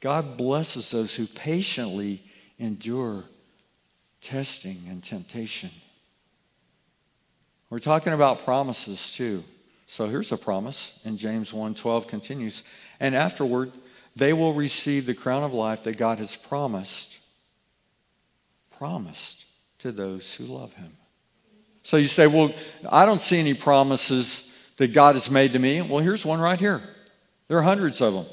God 0.00 0.36
blesses 0.36 0.90
those 0.90 1.14
who 1.14 1.28
patiently 1.28 2.24
endure 2.58 3.22
testing 4.20 4.78
and 4.88 5.00
temptation. 5.00 5.70
We're 7.70 7.78
talking 7.78 8.14
about 8.14 8.44
promises 8.44 9.14
too. 9.14 9.44
So 9.86 10.08
here's 10.08 10.32
a 10.32 10.36
promise, 10.36 11.00
and 11.04 11.16
James 11.16 11.52
1:12 11.52 12.08
continues, 12.08 12.64
and 12.98 13.14
afterward 13.14 13.70
they 14.16 14.32
will 14.32 14.54
receive 14.54 15.06
the 15.06 15.14
crown 15.14 15.44
of 15.44 15.52
life 15.52 15.84
that 15.84 15.96
God 15.96 16.18
has 16.18 16.34
promised 16.34 17.11
promised 18.82 19.44
to 19.78 19.92
those 19.92 20.34
who 20.34 20.42
love 20.42 20.72
him. 20.72 20.90
So 21.84 21.98
you 21.98 22.08
say, 22.08 22.26
"Well, 22.26 22.52
I 22.90 23.06
don't 23.06 23.20
see 23.20 23.38
any 23.38 23.54
promises 23.54 24.58
that 24.76 24.88
God 24.92 25.14
has 25.14 25.30
made 25.30 25.52
to 25.52 25.60
me." 25.60 25.80
Well, 25.80 26.00
here's 26.00 26.24
one 26.24 26.40
right 26.40 26.58
here. 26.58 26.82
There 27.46 27.56
are 27.58 27.62
hundreds 27.62 28.00
of 28.00 28.12
them. 28.12 28.26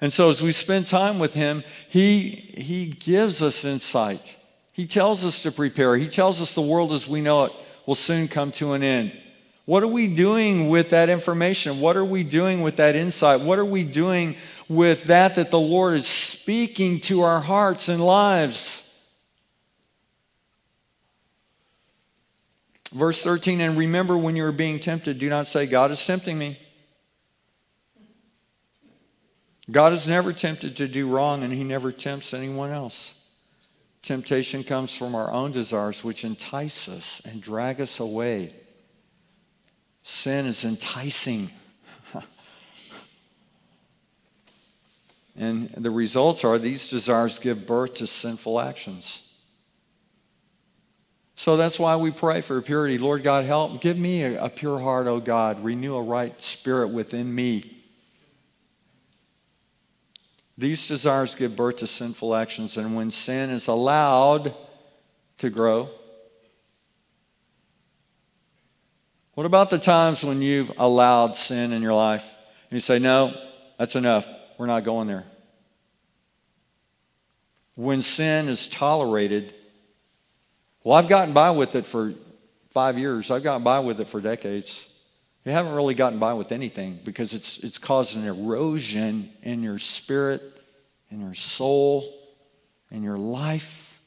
And 0.00 0.12
so 0.12 0.30
as 0.30 0.42
we 0.42 0.50
spend 0.50 0.88
time 0.88 1.20
with 1.20 1.32
him, 1.32 1.62
he, 1.90 2.30
he 2.58 2.86
gives 2.86 3.40
us 3.40 3.64
insight. 3.64 4.34
He 4.72 4.86
tells 4.86 5.24
us 5.24 5.44
to 5.44 5.52
prepare. 5.52 5.96
He 5.96 6.08
tells 6.08 6.42
us 6.42 6.56
the 6.56 6.60
world 6.60 6.90
as 6.92 7.06
we 7.06 7.20
know 7.20 7.44
it 7.44 7.52
will 7.86 7.94
soon 7.94 8.26
come 8.26 8.50
to 8.52 8.72
an 8.72 8.82
end. 8.82 9.16
What 9.64 9.84
are 9.84 9.94
we 10.00 10.12
doing 10.12 10.68
with 10.68 10.90
that 10.90 11.08
information? 11.08 11.78
What 11.78 11.96
are 11.96 12.04
we 12.04 12.24
doing 12.24 12.62
with 12.62 12.78
that 12.78 12.96
insight? 12.96 13.42
What 13.42 13.60
are 13.60 13.64
we 13.64 13.84
doing 13.84 14.34
with 14.74 15.04
that 15.04 15.36
that 15.36 15.50
the 15.50 15.60
Lord 15.60 15.94
is 15.94 16.06
speaking 16.06 17.00
to 17.02 17.22
our 17.22 17.40
hearts 17.40 17.88
and 17.88 18.04
lives? 18.04 18.88
Verse 22.92 23.22
13, 23.22 23.60
and 23.60 23.78
remember 23.78 24.18
when 24.18 24.36
you 24.36 24.44
are 24.44 24.52
being 24.52 24.78
tempted, 24.78 25.18
do 25.18 25.28
not 25.30 25.46
say, 25.46 25.66
God 25.66 25.90
is 25.90 26.04
tempting 26.04 26.38
me. 26.38 26.58
God 29.70 29.92
is 29.94 30.06
never 30.06 30.32
tempted 30.32 30.76
to 30.76 30.88
do 30.88 31.08
wrong, 31.08 31.42
and 31.42 31.52
He 31.52 31.64
never 31.64 31.90
tempts 31.90 32.34
anyone 32.34 32.70
else. 32.70 33.18
Temptation 34.02 34.64
comes 34.64 34.94
from 34.94 35.14
our 35.14 35.30
own 35.30 35.52
desires, 35.52 36.02
which 36.04 36.24
entice 36.24 36.88
us 36.88 37.22
and 37.24 37.40
drag 37.40 37.80
us 37.80 38.00
away. 38.00 38.52
Sin 40.02 40.46
is 40.46 40.64
enticing. 40.64 41.48
And 45.42 45.70
the 45.70 45.90
results 45.90 46.44
are 46.44 46.58
these 46.58 46.88
desires 46.88 47.38
give 47.40 47.66
birth 47.66 47.94
to 47.94 48.06
sinful 48.06 48.60
actions. 48.60 49.28
So 51.34 51.56
that's 51.56 51.78
why 51.78 51.96
we 51.96 52.12
pray 52.12 52.40
for 52.42 52.62
purity. 52.62 52.98
Lord 52.98 53.24
God, 53.24 53.44
help. 53.44 53.80
Give 53.80 53.98
me 53.98 54.22
a, 54.22 54.44
a 54.44 54.48
pure 54.48 54.78
heart, 54.78 55.08
O 55.08 55.18
God. 55.18 55.64
Renew 55.64 55.96
a 55.96 56.02
right 56.02 56.40
spirit 56.40 56.88
within 56.90 57.34
me. 57.34 57.82
These 60.56 60.86
desires 60.86 61.34
give 61.34 61.56
birth 61.56 61.78
to 61.78 61.88
sinful 61.88 62.36
actions, 62.36 62.76
and 62.76 62.94
when 62.94 63.10
sin 63.10 63.50
is 63.50 63.66
allowed 63.66 64.54
to 65.38 65.50
grow, 65.50 65.88
what 69.34 69.46
about 69.46 69.70
the 69.70 69.78
times 69.78 70.22
when 70.22 70.42
you've 70.42 70.70
allowed 70.78 71.34
sin 71.34 71.72
in 71.72 71.82
your 71.82 71.94
life 71.94 72.30
and 72.70 72.72
you 72.72 72.80
say, 72.80 72.98
No, 73.00 73.34
that's 73.78 73.96
enough. 73.96 74.28
We're 74.62 74.66
not 74.68 74.84
going 74.84 75.08
there. 75.08 75.24
When 77.74 78.00
sin 78.00 78.48
is 78.48 78.68
tolerated, 78.68 79.52
well, 80.84 80.96
I've 80.96 81.08
gotten 81.08 81.34
by 81.34 81.50
with 81.50 81.74
it 81.74 81.84
for 81.84 82.14
five 82.70 82.96
years, 82.96 83.32
I've 83.32 83.42
gotten 83.42 83.64
by 83.64 83.80
with 83.80 84.00
it 84.00 84.06
for 84.06 84.20
decades. 84.20 84.88
You 85.44 85.50
haven't 85.50 85.74
really 85.74 85.96
gotten 85.96 86.20
by 86.20 86.34
with 86.34 86.52
anything 86.52 87.00
because 87.02 87.32
it's, 87.32 87.58
it's 87.64 87.76
caused 87.76 88.16
an 88.16 88.24
erosion 88.24 89.30
in 89.42 89.64
your 89.64 89.80
spirit 89.80 90.40
in 91.10 91.20
your 91.20 91.34
soul, 91.34 92.08
in 92.92 93.02
your 93.02 93.18
life 93.18 94.00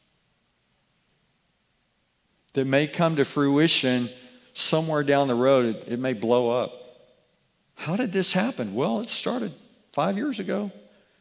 that 2.53 2.63
may 2.63 2.87
come 2.87 3.17
to 3.17 3.25
fruition 3.25 4.07
somewhere 4.53 5.03
down 5.03 5.27
the 5.27 5.35
road. 5.35 5.65
It, 5.65 5.83
it 5.89 5.99
may 5.99 6.13
blow 6.13 6.49
up. 6.49 6.71
How 7.73 7.97
did 7.97 8.13
this 8.13 8.31
happen? 8.31 8.73
Well, 8.73 9.01
it 9.01 9.09
started 9.09 9.51
five 9.95 10.17
years 10.17 10.41
ago. 10.41 10.69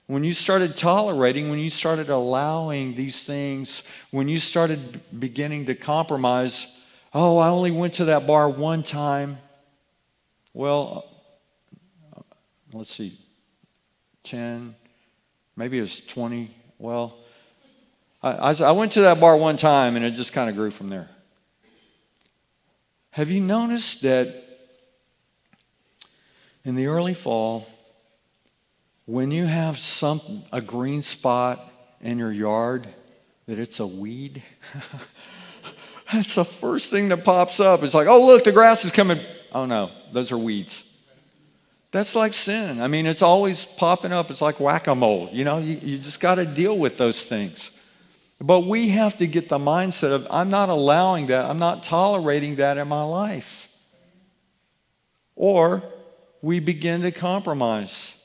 When 0.09 0.25
you 0.25 0.33
started 0.33 0.75
tolerating, 0.75 1.49
when 1.49 1.61
you 1.61 1.71
started 1.71 2.11
allowing 2.11 2.97
these 2.97 3.23
things, 3.23 3.85
when 4.11 4.27
you 4.27 4.39
started 4.39 5.01
beginning 5.17 5.67
to 5.67 5.77
compromise, 5.77 6.83
oh, 7.15 7.39
I 7.39 7.51
only 7.51 7.71
went 7.71 7.95
to 7.95 8.07
that 8.07 8.27
bar 8.27 8.51
one 8.51 8.83
time. 8.83 9.39
Well, 10.55 11.09
uh, 12.17 12.23
let's 12.73 12.93
see, 12.93 13.17
10, 14.25 14.75
Maybe 15.57 15.79
it 15.79 15.83
was 15.83 16.05
20. 16.05 16.53
Well, 16.81 17.17
I, 18.25 18.51
I 18.55 18.73
went 18.73 18.91
to 18.93 19.03
that 19.03 19.21
bar 19.21 19.37
one 19.37 19.57
time 19.57 19.95
and 19.95 20.05
it 20.05 20.11
just 20.11 20.33
kind 20.33 20.51
of 20.51 20.57
grew 20.57 20.73
from 20.73 20.89
there. 20.89 21.09
Have 23.11 23.31
you 23.31 23.39
noticed 23.39 24.03
that 24.03 24.35
in 26.65 26.75
the 26.75 26.89
early 26.89 27.15
fall, 27.15 27.69
when 29.07 29.31
you 29.31 29.45
have 29.45 29.79
some 29.79 30.21
a 30.53 30.61
green 30.61 31.03
spot 31.03 31.71
in 32.01 32.19
your 32.19 32.33
yard, 32.33 32.87
that 33.47 33.59
it's 33.59 33.81
a 33.81 33.87
weed? 33.87 34.43
That's 36.13 36.35
the 36.35 36.45
first 36.45 36.91
thing 36.91 37.09
that 37.09 37.25
pops 37.25 37.61
up. 37.61 37.83
It's 37.83 37.95
like, 37.95 38.07
oh, 38.07 38.27
look, 38.27 38.45
the 38.45 38.53
grass 38.53 38.85
is 38.85 38.93
coming. 38.93 39.19
Oh, 39.53 39.67
no, 39.67 39.91
those 40.13 40.33
are 40.33 40.39
weeds. 40.39 40.91
That's 41.91 42.15
like 42.17 42.35
sin. 42.35 42.81
I 42.81 42.89
mean, 42.89 43.07
it's 43.07 43.23
always 43.23 43.65
popping 43.65 44.13
up. 44.13 44.31
It's 44.31 44.43
like 44.43 44.59
whack 44.59 44.89
a 44.89 44.95
mole. 44.95 45.29
You 45.33 45.45
know, 45.45 45.59
you, 45.59 45.79
you 45.81 45.99
just 45.99 46.21
got 46.21 46.37
to 46.37 46.45
deal 46.45 46.77
with 46.77 46.99
those 46.99 47.27
things. 47.27 47.71
But 48.41 48.67
we 48.67 48.89
have 48.89 49.17
to 49.19 49.27
get 49.27 49.49
the 49.49 49.59
mindset 49.59 50.11
of 50.11 50.27
I'm 50.29 50.51
not 50.51 50.69
allowing 50.69 51.27
that, 51.27 51.45
I'm 51.45 51.59
not 51.59 51.83
tolerating 51.83 52.57
that 52.57 52.79
in 52.79 52.89
my 52.89 53.05
life. 53.05 53.69
Or 55.37 55.83
we 56.43 56.61
begin 56.61 57.03
to 57.03 57.13
compromise. 57.13 58.24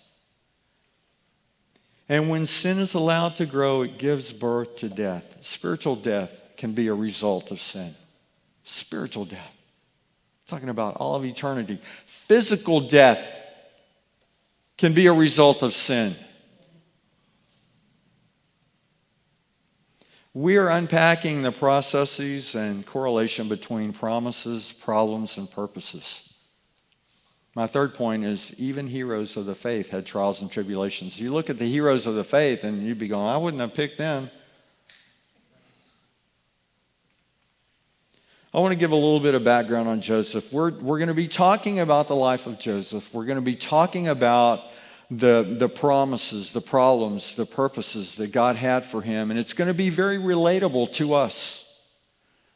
And 2.10 2.28
when 2.28 2.48
sin 2.48 2.80
is 2.80 2.96
allowed 2.96 3.36
to 3.36 3.46
grow, 3.46 3.84
it 3.84 4.00
gives 4.00 4.34
birth 4.34 4.78
to 4.78 4.90
death. 4.90 5.38
Spiritual 5.42 5.96
death 5.96 6.44
can 6.58 6.74
be 6.74 6.88
a 6.88 6.94
result 6.94 7.52
of 7.52 7.62
sin. 7.62 7.94
Spiritual 8.64 9.26
death. 9.26 9.56
talking 10.48 10.70
about 10.70 10.96
all 10.96 11.14
of 11.14 11.24
eternity. 11.24 11.80
Physical 12.08 12.80
death 12.82 13.40
can 14.80 14.94
be 14.94 15.06
a 15.06 15.14
result 15.14 15.62
of 15.62 15.76
sin. 15.76 16.16
We 20.34 20.58
are 20.58 20.70
unpacking 20.70 21.44
the 21.44 21.52
processes 21.52 22.56
and 22.56 22.84
correlation 22.86 23.48
between 23.48 23.94
promises, 23.94 24.72
problems, 24.72 25.38
and 25.38 25.50
purposes. 25.52 26.29
My 27.56 27.66
third 27.68 27.96
point 27.96 28.24
is 28.24 28.58
even 28.60 28.88
heroes 28.88 29.36
of 29.36 29.46
the 29.46 29.56
faith 29.56 29.90
had 29.90 30.06
trials 30.06 30.42
and 30.42 30.52
tribulations. 30.52 31.20
You 31.20 31.34
look 31.34 31.50
at 31.50 31.58
the 31.58 31.66
heroes 31.66 32.06
of 32.06 32.16
the 32.16 32.24
faith 32.24 32.64
and 32.64 32.84
you'd 32.84 33.00
be 33.00 33.08
going, 33.08 33.28
I 33.28 33.38
wouldn't 33.38 33.62
have 33.62 33.74
picked 33.74 33.98
them. 33.98 34.30
I 38.54 38.60
want 38.60 38.72
to 38.72 38.80
give 38.80 38.92
a 38.92 38.96
little 38.96 39.20
bit 39.20 39.36
of 39.36 39.44
background 39.44 39.88
on 39.88 40.02
Joseph. 40.02 40.52
We're, 40.52 40.72
we're 40.72 40.98
going 40.98 41.10
to 41.10 41.14
be 41.14 41.28
talking 41.28 41.80
about 41.80 42.08
the 42.08 42.16
life 42.16 42.48
of 42.48 42.58
Joseph. 42.58 43.14
We're 43.14 43.26
going 43.26 43.38
to 43.38 43.42
be 43.42 43.56
talking 43.56 44.08
about 44.08 44.64
the, 45.12 45.56
the 45.60 45.70
promises, 45.70 46.54
the 46.54 46.62
problems, 46.62 47.36
the 47.36 47.46
purposes 47.46 48.16
that 48.16 48.32
God 48.32 48.56
had 48.56 48.86
for 48.86 49.02
him. 49.02 49.30
And 49.30 49.40
it's 49.40 49.54
going 49.54 49.68
to 49.68 49.74
be 49.76 49.90
very 49.90 50.18
relatable 50.18 50.92
to 50.94 51.14
us 51.14 51.90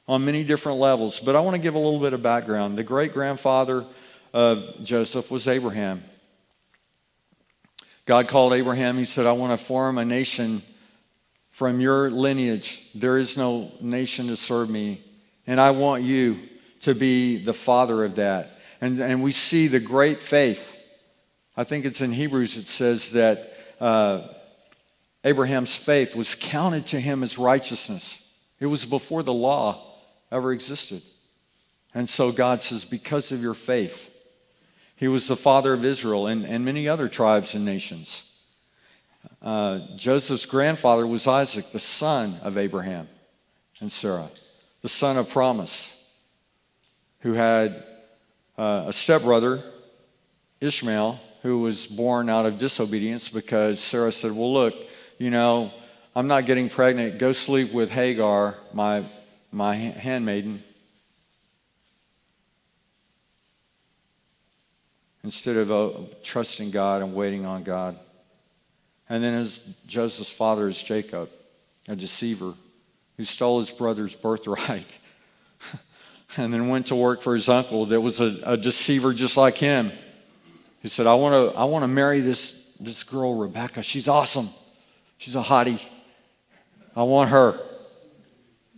on 0.08 0.26
many 0.26 0.44
different 0.44 0.80
levels. 0.80 1.20
But 1.20 1.36
I 1.36 1.42
want 1.42 1.56
to 1.56 1.62
give 1.62 1.76
a 1.76 1.80
little 1.80 2.00
bit 2.00 2.14
of 2.14 2.24
background. 2.24 2.78
The 2.78 2.84
great 2.84 3.14
grandfather 3.14 3.86
of 4.34 4.84
Joseph 4.84 5.30
was 5.32 5.48
Abraham. 5.48 6.04
God 8.06 8.28
called 8.28 8.54
Abraham, 8.54 8.98
he 8.98 9.06
said, 9.06 9.26
I 9.26 9.32
want 9.32 9.58
to 9.58 9.64
form 9.64 9.98
a 9.98 10.04
nation 10.06 10.62
from 11.52 11.80
your 11.80 12.10
lineage. 12.10 12.92
There 12.94 13.18
is 13.18 13.38
no 13.38 13.72
nation 13.80 14.28
to 14.28 14.36
serve 14.36 14.70
me. 14.70 15.02
And 15.48 15.62
I 15.62 15.72
want 15.72 16.04
you 16.04 16.40
to 16.82 16.94
be 16.94 17.38
the 17.38 17.54
father 17.54 18.04
of 18.04 18.16
that. 18.16 18.60
And, 18.82 19.00
and 19.00 19.24
we 19.24 19.32
see 19.32 19.68
the 19.68 19.80
great 19.80 20.20
faith 20.20 20.74
I 21.56 21.64
think 21.64 21.86
it's 21.86 22.02
in 22.02 22.12
Hebrews, 22.12 22.58
it 22.58 22.68
says 22.68 23.12
that 23.12 23.54
uh, 23.80 24.28
Abraham's 25.24 25.76
faith 25.76 26.16
was 26.16 26.36
counted 26.36 26.88
to 26.88 27.00
him 27.00 27.22
as 27.22 27.38
righteousness. 27.38 28.20
It 28.60 28.66
was 28.66 28.86
before 28.86 29.22
the 29.22 29.34
law 29.34 30.00
ever 30.32 30.52
existed. 30.52 31.04
And 31.94 32.10
so 32.10 32.32
God 32.32 32.64
says, 32.64 32.86
because 32.86 33.32
of 33.32 33.42
your 33.42 33.54
faith, 33.54 34.10
he 34.96 35.08
was 35.08 35.28
the 35.28 35.36
father 35.36 35.74
of 35.74 35.84
Israel 35.84 36.28
and, 36.28 36.46
and 36.46 36.64
many 36.64 36.88
other 36.88 37.08
tribes 37.08 37.56
and 37.56 37.66
nations. 37.66 38.30
Uh, 39.42 39.80
Joseph's 39.96 40.46
grandfather 40.46 41.06
was 41.06 41.28
Isaac, 41.28 41.72
the 41.72 41.80
son 41.80 42.36
of 42.44 42.58
Abraham 42.58 43.08
and 43.80 43.92
Sarah, 43.92 44.30
the 44.82 44.90
son 44.90 45.18
of 45.18 45.30
promise, 45.30 46.00
who 47.20 47.34
had 47.34 47.84
uh, 48.58 48.86
a 48.88 48.94
stepbrother, 48.94 49.62
Ishmael, 50.62 51.20
who 51.42 51.60
was 51.60 51.88
born 51.88 52.30
out 52.30 52.46
of 52.46 52.58
disobedience 52.58 53.28
because 53.28 53.80
Sarah 53.80 54.12
said, 54.12 54.32
Well, 54.32 54.54
look, 54.54 54.74
you 55.18 55.30
know, 55.30 55.72
I'm 56.16 56.28
not 56.28 56.46
getting 56.46 56.70
pregnant. 56.70 57.18
Go 57.18 57.34
sleep 57.34 57.74
with 57.74 57.90
Hagar, 57.90 58.56
my, 58.74 59.04
my 59.52 59.76
handmaiden. 59.76 60.64
Instead 65.24 65.58
of 65.58 65.72
uh, 65.72 65.90
trusting 66.22 66.72
God 66.72 67.02
and 67.02 67.16
waiting 67.16 67.46
on 67.46 67.64
God. 67.64 67.98
And 69.10 69.24
then 69.24 69.38
his, 69.38 69.60
Joseph's 69.88 70.32
father 70.32 70.68
is 70.68 70.82
Jacob, 70.82 71.30
a 71.88 71.96
deceiver 71.96 72.54
who 73.18 73.24
stole 73.24 73.60
his 73.60 73.72
brother's 73.72 74.16
birthright 74.16 74.98
and 76.38 76.54
then 76.54 76.68
went 76.68 76.88
to 76.88 76.96
work 76.96 77.22
for 77.22 77.34
his 77.36 77.48
uncle 77.48 77.86
that 77.88 78.02
was 78.02 78.20
a, 78.20 78.38
a 78.44 78.58
deceiver 78.58 79.14
just 79.14 79.38
like 79.38 79.56
him. 79.56 79.92
He 80.82 80.90
said, 80.90 81.08
I 81.08 81.14
want 81.14 81.54
to 81.54 81.58
I 81.58 81.64
wanna 81.66 81.88
marry 81.88 82.20
this, 82.20 82.76
this 82.80 83.04
girl, 83.04 83.36
Rebecca. 83.36 83.82
She's 83.82 84.08
awesome. 84.08 84.50
She's 85.18 85.36
a 85.36 85.42
hottie. 85.42 85.86
I 86.96 87.04
want 87.04 87.30
her. 87.30 87.60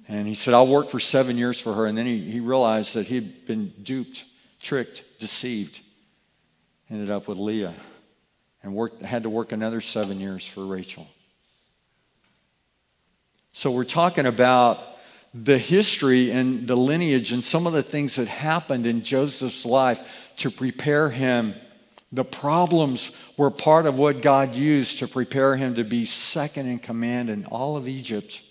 And 0.08 0.28
he 0.28 0.36
said, 0.36 0.54
I'll 0.54 0.68
work 0.68 0.90
for 0.90 1.00
seven 1.00 1.38
years 1.38 1.60
for 1.60 1.74
her. 1.74 1.88
And 1.88 1.98
then 1.98 2.06
he, 2.06 2.20
he 2.20 2.40
realized 2.40 2.94
that 2.96 3.08
he 3.08 3.16
had 3.16 3.46
been 3.48 3.74
duped, 3.82 4.26
tricked, 4.62 5.04
deceived. 5.20 5.80
Ended 6.90 7.10
up 7.12 7.28
with 7.28 7.38
Leah 7.38 7.74
and 8.64 8.76
worked, 8.76 9.02
had 9.02 9.24
to 9.24 9.30
work 9.30 9.52
another 9.52 9.82
seven 9.82 10.20
years 10.20 10.46
for 10.46 10.66
Rachel. 10.66 11.08
So 13.54 13.72
we're 13.72 13.84
talking 13.86 14.26
about 14.26 14.80
the 15.34 15.58
history 15.58 16.32
and 16.32 16.68
the 16.68 16.76
lineage 16.76 17.32
and 17.32 17.44
some 17.44 17.68
of 17.68 17.74
the 17.74 17.84
things 17.84 18.16
that 18.16 18.28
happened 18.28 18.86
in 18.86 19.02
Joseph's 19.02 19.66
life 19.66 20.02
to 20.38 20.52
prepare 20.52 21.10
him 21.10 21.56
the 22.16 22.24
problems 22.24 23.16
were 23.36 23.52
part 23.52 23.86
of 23.86 24.00
what 24.00 24.22
God 24.22 24.56
used 24.56 25.00
to 25.00 25.08
prepare 25.08 25.56
him 25.56 25.76
to 25.76 25.84
be 25.84 26.06
second 26.06 26.68
in 26.68 26.80
command 26.80 27.30
in 27.30 27.46
all 27.46 27.76
of 27.76 27.90
Egypt. 27.90 28.42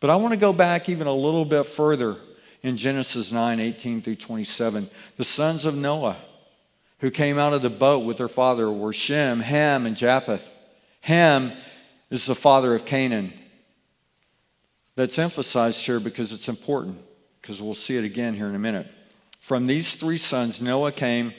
But 0.00 0.08
I 0.08 0.16
want 0.16 0.32
to 0.32 0.40
go 0.40 0.54
back 0.54 0.88
even 0.88 1.06
a 1.06 1.14
little 1.14 1.44
bit 1.44 1.66
further 1.66 2.16
in 2.62 2.76
Genesis 2.78 3.30
9 3.30 3.60
18 3.60 4.00
through 4.00 4.14
27. 4.14 4.88
The 5.16 5.24
sons 5.24 5.66
of 5.66 5.76
Noah 5.76 6.16
who 7.00 7.10
came 7.10 7.38
out 7.38 7.52
of 7.52 7.62
the 7.62 7.70
boat 7.70 8.04
with 8.04 8.18
their 8.18 8.28
father 8.28 8.70
were 8.70 8.92
Shem, 8.92 9.40
Ham, 9.40 9.86
and 9.86 9.96
Japheth. 9.96 10.46
Ham 11.00 11.52
is 12.10 12.26
the 12.26 12.34
father 12.34 12.74
of 12.74 12.84
Canaan. 12.84 13.32
That's 14.96 15.18
emphasized 15.18 15.84
here 15.86 16.00
because 16.00 16.32
it's 16.32 16.48
important, 16.48 16.98
because 17.40 17.62
we'll 17.62 17.74
see 17.74 17.96
it 17.96 18.04
again 18.04 18.34
here 18.34 18.48
in 18.48 18.54
a 18.54 18.58
minute. 18.58 18.88
From 19.40 19.66
these 19.66 19.94
three 19.94 20.18
sons, 20.18 20.60
Noah 20.60 20.92
came 20.92 21.32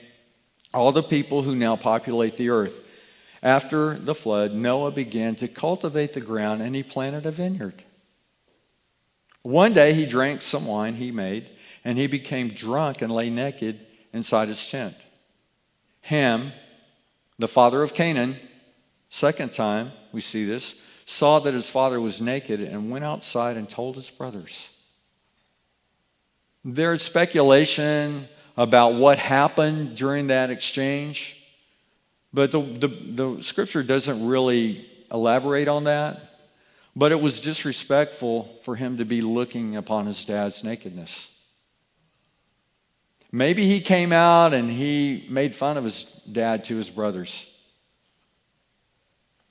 all 0.73 0.91
the 0.91 1.03
people 1.03 1.41
who 1.41 1.55
now 1.55 1.75
populate 1.75 2.37
the 2.37 2.49
earth. 2.49 2.85
After 3.43 3.95
the 3.95 4.15
flood, 4.15 4.53
Noah 4.53 4.91
began 4.91 5.35
to 5.35 5.47
cultivate 5.47 6.13
the 6.13 6.21
ground 6.21 6.61
and 6.61 6.75
he 6.75 6.83
planted 6.83 7.25
a 7.25 7.31
vineyard. 7.31 7.83
One 9.41 9.73
day 9.73 9.93
he 9.93 10.05
drank 10.05 10.41
some 10.41 10.65
wine 10.65 10.95
he 10.95 11.11
made, 11.11 11.49
and 11.83 11.97
he 11.97 12.07
became 12.07 12.49
drunk 12.49 13.01
and 13.01 13.11
lay 13.11 13.29
naked 13.29 13.79
inside 14.13 14.49
his 14.49 14.69
tent. 14.69 14.95
Ham, 16.09 16.51
the 17.37 17.47
father 17.47 17.83
of 17.83 17.93
Canaan, 17.93 18.35
second 19.09 19.53
time 19.53 19.91
we 20.11 20.21
see 20.21 20.43
this, 20.43 20.81
saw 21.05 21.37
that 21.37 21.53
his 21.53 21.69
father 21.69 22.01
was 22.01 22.19
naked 22.19 22.61
and 22.61 22.89
went 22.89 23.05
outside 23.05 23.57
and 23.57 23.69
told 23.69 23.93
his 23.93 24.09
brothers. 24.09 24.71
There's 26.65 27.03
speculation 27.03 28.27
about 28.57 28.95
what 28.95 29.19
happened 29.19 29.95
during 29.97 30.27
that 30.27 30.49
exchange. 30.49 31.45
But 32.33 32.49
the, 32.49 32.61
the, 32.61 32.87
the, 32.87 33.43
scripture 33.43 33.83
doesn't 33.83 34.27
really 34.27 34.89
elaborate 35.11 35.67
on 35.67 35.83
that. 35.83 36.21
But 36.95 37.11
it 37.11 37.21
was 37.21 37.39
disrespectful 37.39 38.59
for 38.63 38.75
him 38.75 38.97
to 38.97 39.05
be 39.05 39.21
looking 39.21 39.75
upon 39.75 40.07
his 40.07 40.25
dad's 40.25 40.63
nakedness. 40.63 41.38
Maybe 43.31 43.65
he 43.65 43.81
came 43.81 44.11
out 44.11 44.53
and 44.53 44.69
he 44.69 45.25
made 45.29 45.55
fun 45.55 45.77
of 45.77 45.83
his 45.83 46.03
dad 46.31 46.65
to 46.65 46.75
his 46.75 46.89
brothers. 46.89 47.45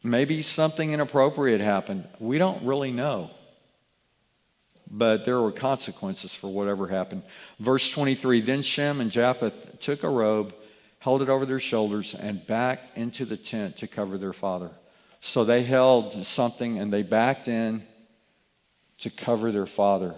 Maybe 0.02 0.42
something 0.42 0.92
inappropriate 0.92 1.60
happened. 1.60 2.06
We 2.18 2.38
don't 2.38 2.64
really 2.64 2.92
know 2.92 3.30
but 4.90 5.24
there 5.24 5.40
were 5.40 5.52
consequences 5.52 6.34
for 6.34 6.48
whatever 6.48 6.86
happened. 6.86 7.22
Verse 7.58 7.90
23 7.90 8.40
Then 8.40 8.62
Shem 8.62 9.00
and 9.00 9.10
Japheth 9.10 9.80
took 9.80 10.02
a 10.02 10.08
robe, 10.08 10.54
held 10.98 11.22
it 11.22 11.28
over 11.28 11.46
their 11.46 11.58
shoulders, 11.58 12.14
and 12.14 12.46
backed 12.46 12.96
into 12.96 13.24
the 13.24 13.36
tent 13.36 13.76
to 13.78 13.86
cover 13.86 14.18
their 14.18 14.32
father. 14.32 14.70
So 15.20 15.44
they 15.44 15.62
held 15.62 16.24
something 16.24 16.78
and 16.78 16.92
they 16.92 17.02
backed 17.02 17.48
in 17.48 17.82
to 18.98 19.10
cover 19.10 19.52
their 19.52 19.66
father. 19.66 20.14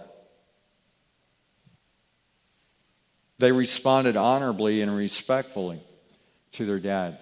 They 3.41 3.51
responded 3.51 4.15
honorably 4.15 4.81
and 4.81 4.95
respectfully 4.95 5.81
to 6.53 6.65
their 6.65 6.79
dad. 6.79 7.17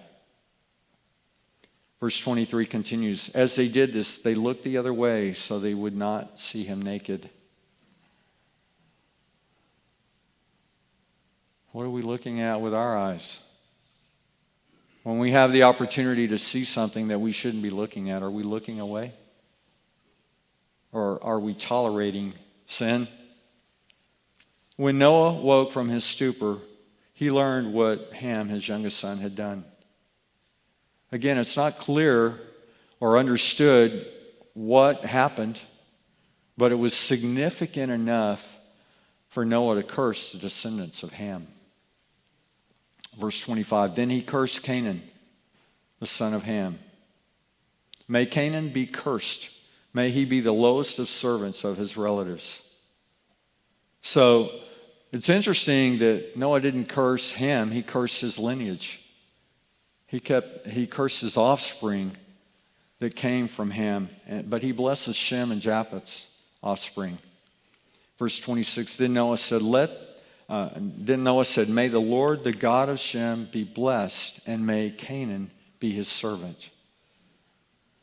Verse 1.98 2.20
23 2.20 2.66
continues 2.66 3.30
As 3.30 3.56
they 3.56 3.68
did 3.68 3.94
this, 3.94 4.18
they 4.18 4.34
looked 4.34 4.62
the 4.62 4.76
other 4.76 4.92
way 4.92 5.32
so 5.32 5.58
they 5.58 5.72
would 5.72 5.96
not 5.96 6.38
see 6.38 6.62
him 6.62 6.82
naked. 6.82 7.30
What 11.72 11.84
are 11.84 11.90
we 11.90 12.02
looking 12.02 12.40
at 12.40 12.60
with 12.60 12.74
our 12.74 12.98
eyes? 12.98 13.40
When 15.04 15.18
we 15.18 15.30
have 15.30 15.52
the 15.52 15.62
opportunity 15.62 16.28
to 16.28 16.36
see 16.36 16.66
something 16.66 17.08
that 17.08 17.18
we 17.18 17.32
shouldn't 17.32 17.62
be 17.62 17.70
looking 17.70 18.10
at, 18.10 18.22
are 18.22 18.30
we 18.30 18.42
looking 18.42 18.78
away? 18.78 19.12
or 20.92 21.22
are 21.22 21.38
we 21.38 21.54
tolerating 21.54 22.34
sin? 22.66 23.06
When 24.80 24.96
Noah 24.96 25.34
woke 25.34 25.72
from 25.72 25.90
his 25.90 26.04
stupor, 26.04 26.56
he 27.12 27.30
learned 27.30 27.74
what 27.74 28.14
Ham, 28.14 28.48
his 28.48 28.66
youngest 28.66 28.98
son, 28.98 29.18
had 29.18 29.36
done. 29.36 29.62
Again, 31.12 31.36
it's 31.36 31.54
not 31.54 31.76
clear 31.76 32.40
or 32.98 33.18
understood 33.18 34.06
what 34.54 35.04
happened, 35.04 35.60
but 36.56 36.72
it 36.72 36.76
was 36.76 36.94
significant 36.94 37.92
enough 37.92 38.56
for 39.28 39.44
Noah 39.44 39.74
to 39.74 39.82
curse 39.82 40.32
the 40.32 40.38
descendants 40.38 41.02
of 41.02 41.10
Ham. 41.12 41.46
Verse 43.18 43.38
25 43.42 43.94
Then 43.94 44.08
he 44.08 44.22
cursed 44.22 44.62
Canaan, 44.62 45.02
the 45.98 46.06
son 46.06 46.32
of 46.32 46.44
Ham. 46.44 46.78
May 48.08 48.24
Canaan 48.24 48.70
be 48.70 48.86
cursed. 48.86 49.50
May 49.92 50.08
he 50.08 50.24
be 50.24 50.40
the 50.40 50.52
lowest 50.52 50.98
of 50.98 51.10
servants 51.10 51.64
of 51.64 51.76
his 51.76 51.98
relatives. 51.98 52.62
So 54.00 54.50
it's 55.12 55.28
interesting 55.28 55.98
that 55.98 56.36
Noah 56.36 56.60
didn't 56.60 56.86
curse 56.86 57.32
him, 57.32 57.70
he 57.70 57.82
cursed 57.82 58.20
his 58.20 58.38
lineage. 58.38 59.00
He, 60.06 60.18
kept, 60.18 60.66
he 60.66 60.86
cursed 60.86 61.20
his 61.20 61.36
offspring 61.36 62.12
that 62.98 63.14
came 63.14 63.48
from 63.48 63.70
him, 63.70 64.08
but 64.46 64.62
he 64.62 64.72
blesses 64.72 65.16
Shem 65.16 65.52
and 65.52 65.60
Japheth's 65.60 66.26
offspring. 66.62 67.16
Verse 68.18 68.38
26, 68.40 68.96
then 68.96 69.14
Noah 69.14 69.38
said, 69.38 69.62
Let 69.62 69.90
uh, 70.50 70.68
then 70.76 71.22
Noah 71.22 71.44
said, 71.44 71.68
May 71.68 71.86
the 71.86 72.00
Lord, 72.00 72.42
the 72.42 72.52
God 72.52 72.88
of 72.88 72.98
Shem, 72.98 73.48
be 73.52 73.62
blessed, 73.62 74.48
and 74.48 74.66
may 74.66 74.90
Canaan 74.90 75.48
be 75.78 75.92
his 75.92 76.08
servant. 76.08 76.70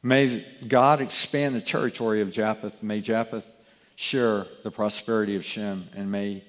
May 0.01 0.45
God 0.65 1.01
expand 1.01 1.55
the 1.55 1.61
territory 1.61 2.21
of 2.21 2.31
Japheth. 2.31 2.81
May 2.81 3.01
Japheth 3.01 3.53
share 3.97 4.45
the 4.63 4.71
prosperity 4.71 5.35
of 5.35 5.43
Shem, 5.43 5.89
and 5.93 6.09
may, 6.09 6.41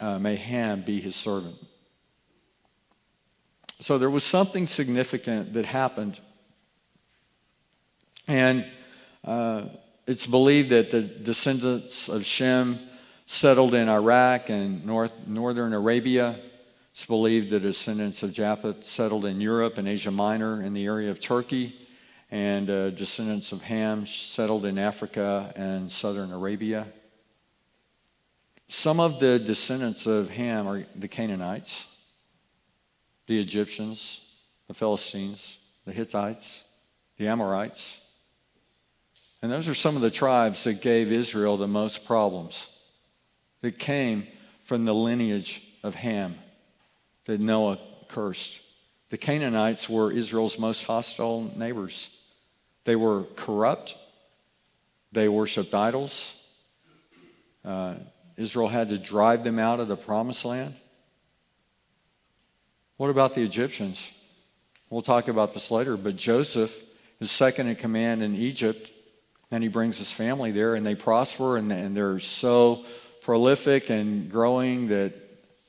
uh, 0.00 0.18
may 0.18 0.36
Ham 0.36 0.82
be 0.82 1.00
his 1.00 1.16
servant. 1.16 1.56
So 3.80 3.96
there 3.98 4.10
was 4.10 4.24
something 4.24 4.66
significant 4.66 5.54
that 5.54 5.64
happened. 5.64 6.20
And 8.28 8.66
uh, 9.24 9.64
it's 10.06 10.26
believed 10.26 10.70
that 10.70 10.90
the 10.90 11.02
descendants 11.02 12.08
of 12.08 12.24
Shem 12.24 12.78
settled 13.26 13.74
in 13.74 13.88
Iraq 13.88 14.50
and 14.50 14.84
north, 14.84 15.12
northern 15.26 15.72
Arabia. 15.72 16.38
It's 16.92 17.06
believed 17.06 17.48
the 17.50 17.60
descendants 17.60 18.22
of 18.22 18.32
Japheth 18.32 18.84
settled 18.84 19.24
in 19.24 19.40
Europe 19.40 19.78
and 19.78 19.88
Asia 19.88 20.10
Minor 20.10 20.62
in 20.62 20.74
the 20.74 20.84
area 20.84 21.10
of 21.10 21.20
Turkey, 21.20 21.74
and 22.30 22.68
uh, 22.68 22.90
descendants 22.90 23.52
of 23.52 23.62
Ham 23.62 24.04
settled 24.04 24.66
in 24.66 24.78
Africa 24.78 25.52
and 25.56 25.90
southern 25.90 26.32
Arabia. 26.32 26.86
Some 28.72 29.00
of 29.00 29.18
the 29.18 29.40
descendants 29.40 30.06
of 30.06 30.30
Ham 30.30 30.68
are 30.68 30.84
the 30.94 31.08
Canaanites, 31.08 31.86
the 33.26 33.36
Egyptians, 33.36 34.24
the 34.68 34.74
Philistines, 34.74 35.58
the 35.86 35.92
Hittites, 35.92 36.62
the 37.16 37.26
Amorites. 37.26 38.00
And 39.42 39.50
those 39.50 39.68
are 39.68 39.74
some 39.74 39.96
of 39.96 40.02
the 40.02 40.10
tribes 40.10 40.62
that 40.64 40.82
gave 40.82 41.10
Israel 41.10 41.56
the 41.56 41.66
most 41.66 42.06
problems 42.06 42.68
that 43.60 43.76
came 43.76 44.28
from 44.62 44.84
the 44.84 44.94
lineage 44.94 45.60
of 45.82 45.96
Ham 45.96 46.36
that 47.24 47.40
Noah 47.40 47.80
cursed. 48.06 48.60
The 49.08 49.18
Canaanites 49.18 49.90
were 49.90 50.12
Israel's 50.12 50.60
most 50.60 50.84
hostile 50.84 51.50
neighbors. 51.56 52.24
They 52.84 52.94
were 52.94 53.24
corrupt, 53.34 53.96
they 55.10 55.28
worshiped 55.28 55.74
idols. 55.74 56.36
Uh, 57.64 57.94
Israel 58.40 58.68
had 58.68 58.88
to 58.88 58.96
drive 58.96 59.44
them 59.44 59.58
out 59.58 59.80
of 59.80 59.88
the 59.88 59.96
promised 59.96 60.46
land. 60.46 60.74
What 62.96 63.10
about 63.10 63.34
the 63.34 63.42
Egyptians? 63.42 64.10
We'll 64.88 65.02
talk 65.02 65.28
about 65.28 65.52
this 65.52 65.70
later, 65.70 65.98
but 65.98 66.16
Joseph 66.16 66.74
is 67.20 67.30
second 67.30 67.68
in 67.68 67.76
command 67.76 68.22
in 68.22 68.34
Egypt, 68.34 68.90
and 69.50 69.62
he 69.62 69.68
brings 69.68 69.98
his 69.98 70.10
family 70.10 70.52
there, 70.52 70.74
and 70.74 70.86
they 70.86 70.94
prosper, 70.94 71.58
and, 71.58 71.70
and 71.70 71.94
they're 71.94 72.18
so 72.18 72.86
prolific 73.20 73.90
and 73.90 74.30
growing 74.30 74.88
that 74.88 75.12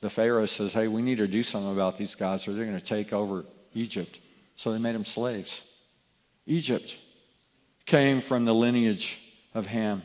the 0.00 0.08
Pharaoh 0.08 0.46
says, 0.46 0.72
hey, 0.72 0.88
we 0.88 1.02
need 1.02 1.18
to 1.18 1.28
do 1.28 1.42
something 1.42 1.72
about 1.72 1.98
these 1.98 2.14
guys 2.14 2.48
or 2.48 2.54
they're 2.54 2.64
going 2.64 2.78
to 2.78 2.84
take 2.84 3.12
over 3.12 3.44
Egypt. 3.74 4.18
So 4.56 4.72
they 4.72 4.78
made 4.78 4.94
them 4.94 5.04
slaves. 5.04 5.70
Egypt 6.46 6.96
came 7.84 8.22
from 8.22 8.46
the 8.46 8.54
lineage 8.54 9.20
of 9.52 9.66
Ham. 9.66 10.02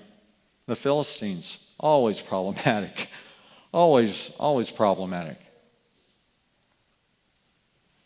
The 0.66 0.76
Philistines, 0.76 1.67
always 1.80 2.22
problematic. 2.22 3.10
always, 3.74 4.36
always 4.40 4.72
problematic. 4.72 5.38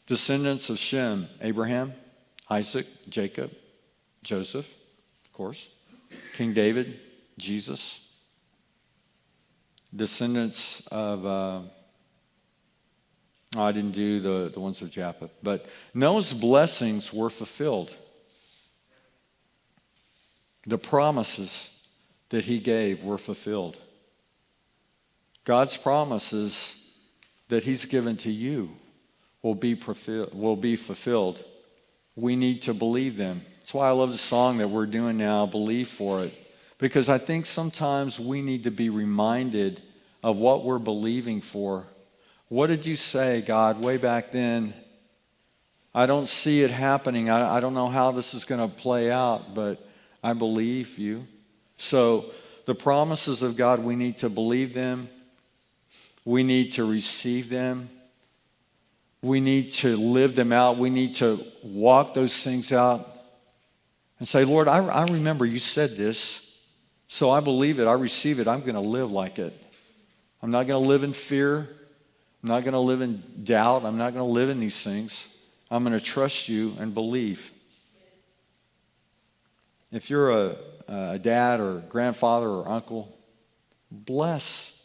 Descendants 0.07 0.69
of 0.69 0.78
Shem, 0.78 1.28
Abraham, 1.41 1.93
Isaac, 2.49 2.86
Jacob, 3.07 3.51
Joseph, 4.24 4.67
of 5.26 5.34
course, 5.34 5.69
King 6.36 6.53
David, 6.53 6.99
Jesus, 7.38 8.09
descendants 9.95 10.86
of, 10.88 11.26
uh, 11.26 11.61
oh, 13.55 13.61
I 13.61 13.72
didn't 13.72 13.93
do 13.93 14.19
the, 14.19 14.49
the 14.53 14.59
ones 14.59 14.82
of 14.82 14.91
Japheth, 14.91 15.32
but 15.41 15.65
Noah's 15.93 16.34
blessings 16.34 17.13
were 17.13 17.30
fulfilled. 17.30 17.95
The 20.67 20.78
promises 20.78 21.80
that 22.32 22.45
he 22.45 22.59
gave 22.59 23.03
were 23.03 23.17
fulfilled. 23.17 23.77
God's 25.43 25.77
promises 25.77 26.77
that 27.49 27.63
he's 27.63 27.86
given 27.86 28.17
to 28.17 28.32
you 28.32 28.71
will 29.41 29.55
be, 29.55 29.79
will 30.34 30.55
be 30.55 30.75
fulfilled. 30.75 31.43
We 32.15 32.36
need 32.36 32.63
to 32.63 32.73
believe 32.73 33.17
them. 33.17 33.43
That's 33.59 33.73
why 33.73 33.88
I 33.88 33.91
love 33.91 34.11
the 34.11 34.17
song 34.17 34.57
that 34.57 34.69
we're 34.69 34.86
doing 34.86 35.17
now, 35.17 35.45
Believe 35.45 35.88
for 35.88 36.23
It. 36.23 36.34
Because 36.77 37.09
I 37.09 37.17
think 37.17 37.45
sometimes 37.45 38.19
we 38.19 38.41
need 38.41 38.63
to 38.63 38.71
be 38.71 38.89
reminded 38.89 39.82
of 40.23 40.38
what 40.38 40.63
we're 40.63 40.79
believing 40.79 41.41
for. 41.41 41.86
What 42.47 42.67
did 42.67 42.86
you 42.86 42.95
say, 42.95 43.41
God, 43.41 43.79
way 43.79 43.97
back 43.97 44.32
then? 44.32 44.73
I 45.93 46.05
don't 46.05 46.27
see 46.27 46.63
it 46.63 46.71
happening. 46.71 47.29
I, 47.29 47.57
I 47.57 47.59
don't 47.59 47.73
know 47.73 47.88
how 47.88 48.11
this 48.11 48.34
is 48.34 48.45
going 48.45 48.67
to 48.67 48.75
play 48.75 49.11
out, 49.11 49.53
but 49.53 49.86
I 50.23 50.34
believe 50.34 50.97
you. 50.97 51.27
So, 51.82 52.25
the 52.65 52.75
promises 52.75 53.41
of 53.41 53.57
God, 53.57 53.84
we 53.84 53.95
need 53.95 54.19
to 54.19 54.29
believe 54.29 54.71
them. 54.71 55.09
We 56.23 56.43
need 56.43 56.73
to 56.73 56.86
receive 56.86 57.49
them. 57.49 57.89
We 59.23 59.39
need 59.39 59.71
to 59.73 59.97
live 59.97 60.36
them 60.36 60.51
out. 60.51 60.77
We 60.77 60.91
need 60.91 61.15
to 61.15 61.43
walk 61.63 62.13
those 62.13 62.43
things 62.43 62.71
out 62.71 63.07
and 64.19 64.27
say, 64.27 64.45
Lord, 64.45 64.67
I, 64.67 64.86
I 64.86 65.05
remember 65.05 65.43
you 65.43 65.57
said 65.57 65.97
this. 65.97 66.63
So 67.07 67.32
I 67.32 67.39
believe 67.39 67.79
it, 67.79 67.88
I 67.88 67.93
receive 67.93 68.39
it, 68.39 68.47
I'm 68.47 68.61
going 68.61 68.75
to 68.75 68.79
live 68.79 69.11
like 69.11 69.39
it. 69.39 69.53
I'm 70.43 70.51
not 70.51 70.67
going 70.67 70.82
to 70.82 70.88
live 70.88 71.03
in 71.03 71.13
fear. 71.13 71.67
I'm 72.43 72.49
not 72.49 72.63
going 72.63 72.73
to 72.73 72.79
live 72.79 73.01
in 73.01 73.23
doubt. 73.43 73.86
I'm 73.86 73.97
not 73.97 74.13
going 74.13 74.25
to 74.25 74.32
live 74.32 74.49
in 74.49 74.59
these 74.59 74.84
things. 74.84 75.36
I'm 75.71 75.84
going 75.84 75.97
to 75.97 76.03
trust 76.03 76.47
you 76.47 76.73
and 76.79 76.93
believe. 76.93 77.49
If 79.91 80.09
you're 80.11 80.29
a, 80.29 80.55
Uh, 80.88 81.11
a 81.13 81.19
dad 81.19 81.59
or 81.59 81.79
grandfather 81.89 82.47
or 82.47 82.67
uncle, 82.67 83.17
bless 83.89 84.82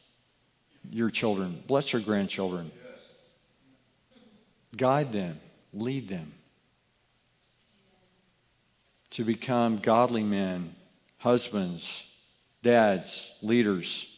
your 0.90 1.11
children, 1.11 1.62
bless 1.66 1.92
your 1.92 2.03
grandchildren. 2.03 2.70
Guide 4.76 5.12
them, 5.12 5.40
lead 5.72 6.09
them 6.09 6.32
to 9.11 9.24
become 9.24 9.78
godly 9.78 10.22
men, 10.22 10.74
husbands, 11.18 12.07
dads, 12.62 13.32
leaders, 13.42 14.14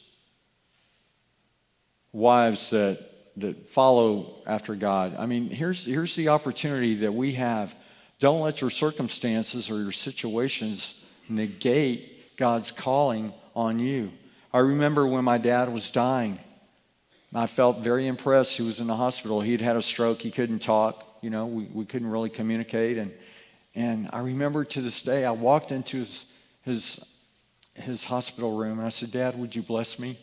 wives 2.13 2.71
that, 2.71 2.99
that 3.37 3.69
follow 3.69 4.43
after 4.47 4.75
God. 4.75 5.15
I 5.17 5.27
mean, 5.27 5.51
here's, 5.51 5.85
here's 5.85 6.17
the 6.17 6.29
opportunity 6.29 6.97
that 6.97 7.15
we 7.15 7.35
have. 7.35 7.73
Don't 8.19 8.41
let 8.41 8.61
your 8.61 8.71
circumstances 8.71 9.71
or 9.71 9.81
your 9.81 9.93
situations 9.93 10.98
negate 11.29 12.37
God's 12.37 12.71
calling 12.71 13.33
on 13.55 13.79
you. 13.79 14.11
I 14.53 14.61
remember 14.61 15.07
when 15.07 15.25
my 15.25 15.39
dad 15.39 15.73
was 15.73 15.91
dying, 15.91 16.39
I 17.35 17.47
felt 17.47 17.81
very 17.81 18.07
impressed. 18.07 18.57
He 18.57 18.63
was 18.63 18.81
in 18.81 18.87
the 18.87 18.97
hospital. 18.97 19.41
He'd 19.41 19.61
had 19.61 19.77
a 19.77 19.83
stroke. 19.83 20.21
He 20.21 20.31
couldn't 20.31 20.61
talk. 20.61 21.05
You 21.21 21.31
know, 21.31 21.47
we, 21.47 21.65
we 21.65 21.85
couldn't 21.85 22.11
really 22.11 22.31
communicate. 22.31 22.97
And, 22.97 23.13
and 23.75 24.09
I 24.13 24.21
remember 24.21 24.65
to 24.65 24.81
this 24.81 25.03
day, 25.03 25.25
I 25.25 25.33
walked 25.33 25.73
into 25.73 25.99
his, 25.99 26.33
his 26.65 27.05
his 27.83 28.05
hospital 28.05 28.57
room 28.57 28.79
and 28.79 28.87
I 28.87 28.91
said, 28.91 29.11
Dad, 29.11 29.39
would 29.39 29.55
you 29.55 29.63
bless 29.63 29.99
me? 29.99 30.19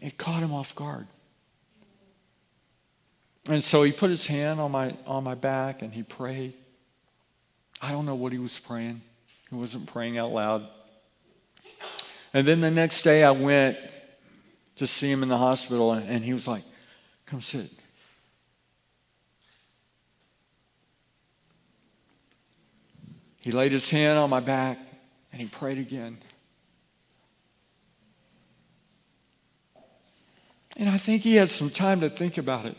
It 0.00 0.18
caught 0.18 0.42
him 0.42 0.52
off 0.52 0.74
guard. 0.74 1.06
And 3.48 3.62
so 3.62 3.82
he 3.82 3.92
put 3.92 4.10
his 4.10 4.26
hand 4.26 4.60
on 4.60 4.70
my, 4.70 4.94
on 5.06 5.24
my 5.24 5.34
back 5.34 5.82
and 5.82 5.92
he 5.92 6.02
prayed. 6.02 6.54
I 7.80 7.90
don't 7.90 8.06
know 8.06 8.14
what 8.14 8.32
he 8.32 8.38
was 8.38 8.58
praying. 8.58 9.00
He 9.50 9.56
wasn't 9.56 9.86
praying 9.86 10.16
out 10.18 10.32
loud. 10.32 10.68
And 12.32 12.46
then 12.46 12.60
the 12.60 12.70
next 12.70 13.02
day 13.02 13.24
I 13.24 13.32
went 13.32 13.76
to 14.76 14.86
see 14.86 15.10
him 15.10 15.22
in 15.22 15.28
the 15.28 15.36
hospital, 15.36 15.92
and 15.92 16.24
he 16.24 16.32
was 16.32 16.48
like, 16.48 16.62
Come 17.26 17.40
sit. 17.40 17.70
He 23.40 23.50
laid 23.50 23.72
his 23.72 23.90
hand 23.90 24.18
on 24.18 24.30
my 24.30 24.40
back 24.40 24.78
and 25.32 25.40
he 25.40 25.48
prayed 25.48 25.78
again. 25.78 26.18
And 30.76 30.88
I 30.88 30.96
think 30.96 31.22
he 31.22 31.36
had 31.36 31.50
some 31.50 31.68
time 31.68 32.00
to 32.00 32.10
think 32.10 32.38
about 32.38 32.66
it. 32.66 32.76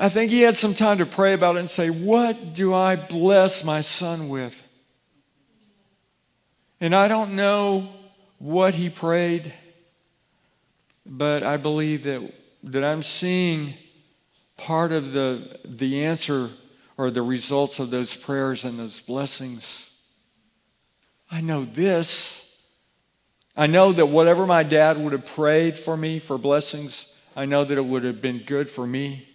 I 0.00 0.08
think 0.08 0.30
he 0.30 0.42
had 0.42 0.56
some 0.56 0.74
time 0.74 0.98
to 0.98 1.06
pray 1.06 1.32
about 1.32 1.56
it 1.56 1.60
and 1.60 1.70
say, 1.70 1.90
What 1.90 2.54
do 2.54 2.72
I 2.72 2.96
bless 2.96 3.64
my 3.64 3.80
son 3.80 4.28
with? 4.28 4.64
And 6.80 6.94
I 6.94 7.08
don't 7.08 7.34
know 7.34 7.88
what 8.38 8.74
he 8.74 8.88
prayed, 8.88 9.52
but 11.04 11.42
I 11.42 11.56
believe 11.56 12.04
that, 12.04 12.32
that 12.64 12.84
I'm 12.84 13.02
seeing 13.02 13.74
part 14.56 14.92
of 14.92 15.12
the, 15.12 15.58
the 15.64 16.04
answer 16.04 16.50
or 16.96 17.10
the 17.10 17.22
results 17.22 17.80
of 17.80 17.90
those 17.90 18.14
prayers 18.14 18.64
and 18.64 18.78
those 18.78 19.00
blessings. 19.00 19.90
I 21.30 21.40
know 21.40 21.64
this. 21.64 22.44
I 23.56 23.66
know 23.66 23.92
that 23.92 24.06
whatever 24.06 24.46
my 24.46 24.62
dad 24.62 24.98
would 24.98 25.12
have 25.12 25.26
prayed 25.26 25.76
for 25.76 25.96
me 25.96 26.20
for 26.20 26.38
blessings, 26.38 27.12
I 27.34 27.44
know 27.44 27.64
that 27.64 27.76
it 27.76 27.84
would 27.84 28.04
have 28.04 28.22
been 28.22 28.44
good 28.46 28.70
for 28.70 28.86
me. 28.86 29.27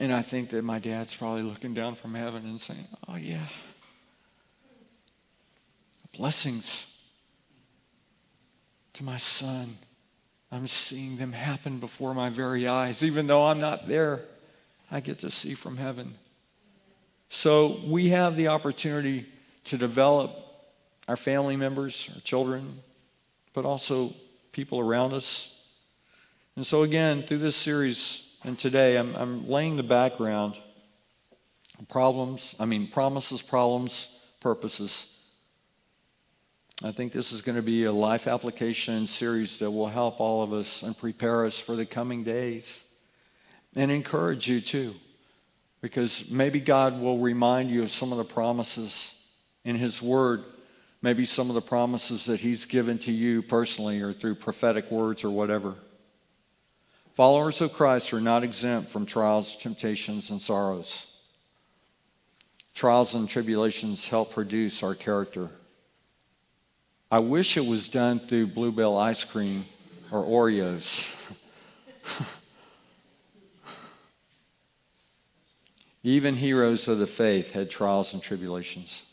And 0.00 0.14
I 0.14 0.22
think 0.22 0.48
that 0.50 0.64
my 0.64 0.78
dad's 0.78 1.14
probably 1.14 1.42
looking 1.42 1.74
down 1.74 1.94
from 1.94 2.14
heaven 2.14 2.46
and 2.46 2.58
saying, 2.58 2.86
Oh, 3.06 3.16
yeah. 3.16 3.46
Blessings 6.16 6.98
to 8.94 9.04
my 9.04 9.18
son. 9.18 9.74
I'm 10.50 10.66
seeing 10.66 11.18
them 11.18 11.32
happen 11.32 11.78
before 11.78 12.14
my 12.14 12.30
very 12.30 12.66
eyes. 12.66 13.04
Even 13.04 13.26
though 13.26 13.44
I'm 13.44 13.60
not 13.60 13.86
there, 13.86 14.22
I 14.90 15.00
get 15.00 15.18
to 15.18 15.30
see 15.30 15.54
from 15.54 15.76
heaven. 15.76 16.14
So 17.28 17.76
we 17.86 18.08
have 18.08 18.36
the 18.36 18.48
opportunity 18.48 19.26
to 19.64 19.76
develop 19.76 20.30
our 21.08 21.16
family 21.16 21.56
members, 21.56 22.10
our 22.14 22.20
children, 22.22 22.80
but 23.52 23.66
also 23.66 24.14
people 24.50 24.80
around 24.80 25.12
us. 25.12 25.68
And 26.56 26.66
so, 26.66 26.84
again, 26.84 27.22
through 27.22 27.38
this 27.38 27.54
series, 27.54 28.29
and 28.44 28.58
today 28.58 28.96
I'm, 28.96 29.14
I'm 29.16 29.48
laying 29.48 29.76
the 29.76 29.82
background 29.82 30.58
problems, 31.88 32.54
I 32.60 32.66
mean, 32.66 32.88
promises, 32.88 33.42
problems, 33.42 34.18
purposes. 34.40 35.18
I 36.82 36.92
think 36.92 37.12
this 37.12 37.32
is 37.32 37.42
going 37.42 37.56
to 37.56 37.62
be 37.62 37.84
a 37.84 37.92
life 37.92 38.26
application 38.26 39.06
series 39.06 39.58
that 39.58 39.70
will 39.70 39.88
help 39.88 40.20
all 40.20 40.42
of 40.42 40.52
us 40.52 40.82
and 40.82 40.96
prepare 40.96 41.44
us 41.44 41.58
for 41.58 41.76
the 41.76 41.84
coming 41.84 42.24
days 42.24 42.84
and 43.76 43.90
encourage 43.90 44.48
you 44.48 44.60
too, 44.60 44.94
because 45.80 46.30
maybe 46.30 46.60
God 46.60 47.00
will 47.00 47.18
remind 47.18 47.70
you 47.70 47.82
of 47.82 47.90
some 47.90 48.12
of 48.12 48.18
the 48.18 48.24
promises 48.24 49.14
in 49.64 49.76
His 49.76 50.00
Word, 50.00 50.42
maybe 51.02 51.24
some 51.24 51.48
of 51.50 51.54
the 51.54 51.60
promises 51.60 52.24
that 52.26 52.40
He's 52.40 52.64
given 52.64 52.98
to 53.00 53.12
you 53.12 53.42
personally 53.42 54.00
or 54.00 54.12
through 54.12 54.36
prophetic 54.36 54.90
words 54.90 55.22
or 55.22 55.30
whatever. 55.30 55.74
Followers 57.14 57.60
of 57.60 57.72
Christ 57.72 58.12
are 58.12 58.20
not 58.20 58.44
exempt 58.44 58.90
from 58.90 59.04
trials, 59.04 59.56
temptations, 59.56 60.30
and 60.30 60.40
sorrows. 60.40 61.06
Trials 62.74 63.14
and 63.14 63.28
tribulations 63.28 64.08
help 64.08 64.32
produce 64.32 64.82
our 64.82 64.94
character. 64.94 65.50
I 67.10 67.18
wish 67.18 67.56
it 67.56 67.66
was 67.66 67.88
done 67.88 68.20
through 68.20 68.46
Bluebell 68.48 68.96
ice 68.96 69.24
cream 69.24 69.64
or 70.12 70.22
Oreos. 70.24 71.08
Even 76.02 76.36
heroes 76.36 76.88
of 76.88 76.98
the 76.98 77.06
faith 77.06 77.52
had 77.52 77.68
trials 77.68 78.14
and 78.14 78.22
tribulations. 78.22 79.09